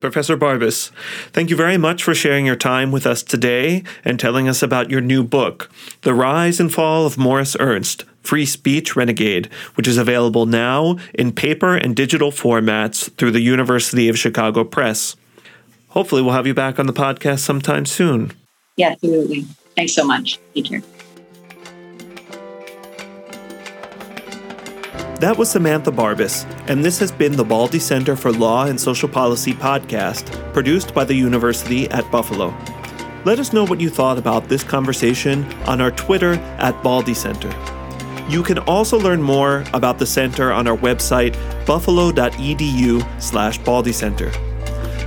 Professor 0.00 0.36
Barbas, 0.36 0.90
thank 1.32 1.48
you 1.48 1.54
very 1.54 1.78
much 1.78 2.02
for 2.02 2.12
sharing 2.12 2.44
your 2.44 2.56
time 2.56 2.90
with 2.90 3.06
us 3.06 3.22
today 3.22 3.84
and 4.04 4.18
telling 4.18 4.48
us 4.48 4.60
about 4.60 4.90
your 4.90 5.00
new 5.00 5.22
book, 5.22 5.70
The 6.00 6.12
Rise 6.12 6.58
and 6.58 6.74
Fall 6.74 7.06
of 7.06 7.16
Morris 7.16 7.56
Ernst 7.60 8.04
Free 8.20 8.44
Speech 8.44 8.96
Renegade, 8.96 9.46
which 9.76 9.86
is 9.86 9.98
available 9.98 10.44
now 10.44 10.96
in 11.14 11.30
paper 11.30 11.76
and 11.76 11.94
digital 11.94 12.32
formats 12.32 13.14
through 13.16 13.30
the 13.30 13.40
University 13.40 14.08
of 14.08 14.18
Chicago 14.18 14.64
Press. 14.64 15.14
Hopefully, 15.90 16.22
we'll 16.22 16.32
have 16.32 16.46
you 16.48 16.54
back 16.54 16.80
on 16.80 16.86
the 16.86 16.92
podcast 16.92 17.40
sometime 17.40 17.86
soon. 17.86 18.32
Yeah, 18.76 18.90
absolutely. 18.90 19.42
Thanks 19.76 19.94
so 19.94 20.04
much. 20.04 20.40
Take 20.54 20.64
care. 20.64 20.82
That 25.22 25.38
was 25.38 25.52
Samantha 25.52 25.92
Barbas, 25.92 26.44
and 26.68 26.84
this 26.84 26.98
has 26.98 27.12
been 27.12 27.36
the 27.36 27.44
Baldy 27.44 27.78
Center 27.78 28.16
for 28.16 28.32
Law 28.32 28.64
and 28.64 28.80
Social 28.80 29.08
Policy 29.08 29.52
podcast, 29.52 30.52
produced 30.52 30.92
by 30.94 31.04
the 31.04 31.14
University 31.14 31.88
at 31.90 32.10
Buffalo. 32.10 32.52
Let 33.24 33.38
us 33.38 33.52
know 33.52 33.64
what 33.64 33.80
you 33.80 33.88
thought 33.88 34.18
about 34.18 34.48
this 34.48 34.64
conversation 34.64 35.44
on 35.68 35.80
our 35.80 35.92
Twitter 35.92 36.32
at 36.58 36.82
Baldy 36.82 37.14
Center. 37.14 37.48
You 38.28 38.42
can 38.42 38.58
also 38.58 38.98
learn 38.98 39.22
more 39.22 39.64
about 39.72 40.00
the 40.00 40.06
center 40.06 40.50
on 40.50 40.66
our 40.66 40.76
website, 40.76 41.36
buffalo.edu 41.66 43.22
slash 43.22 43.58
Baldy 43.58 43.92
Center. 43.92 44.30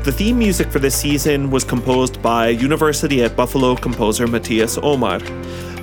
The 0.06 0.14
theme 0.16 0.40
music 0.40 0.72
for 0.72 0.80
this 0.80 0.96
season 0.96 1.52
was 1.52 1.66
composed 1.66 2.22
by 2.22 2.48
University 2.48 3.22
at 3.22 3.36
Buffalo 3.36 3.76
composer 3.76 4.28
Matthias 4.28 4.78
Omar. 4.82 5.20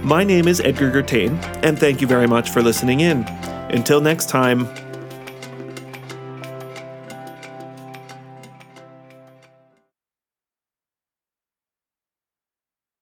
My 0.02 0.24
name 0.24 0.48
is 0.48 0.62
Edgar 0.62 0.90
Gertain, 0.90 1.38
and 1.62 1.78
thank 1.78 2.00
you 2.00 2.06
very 2.06 2.26
much 2.26 2.48
for 2.48 2.62
listening 2.62 3.00
in. 3.00 3.26
Until 3.72 4.02
next 4.02 4.28
time, 4.28 4.68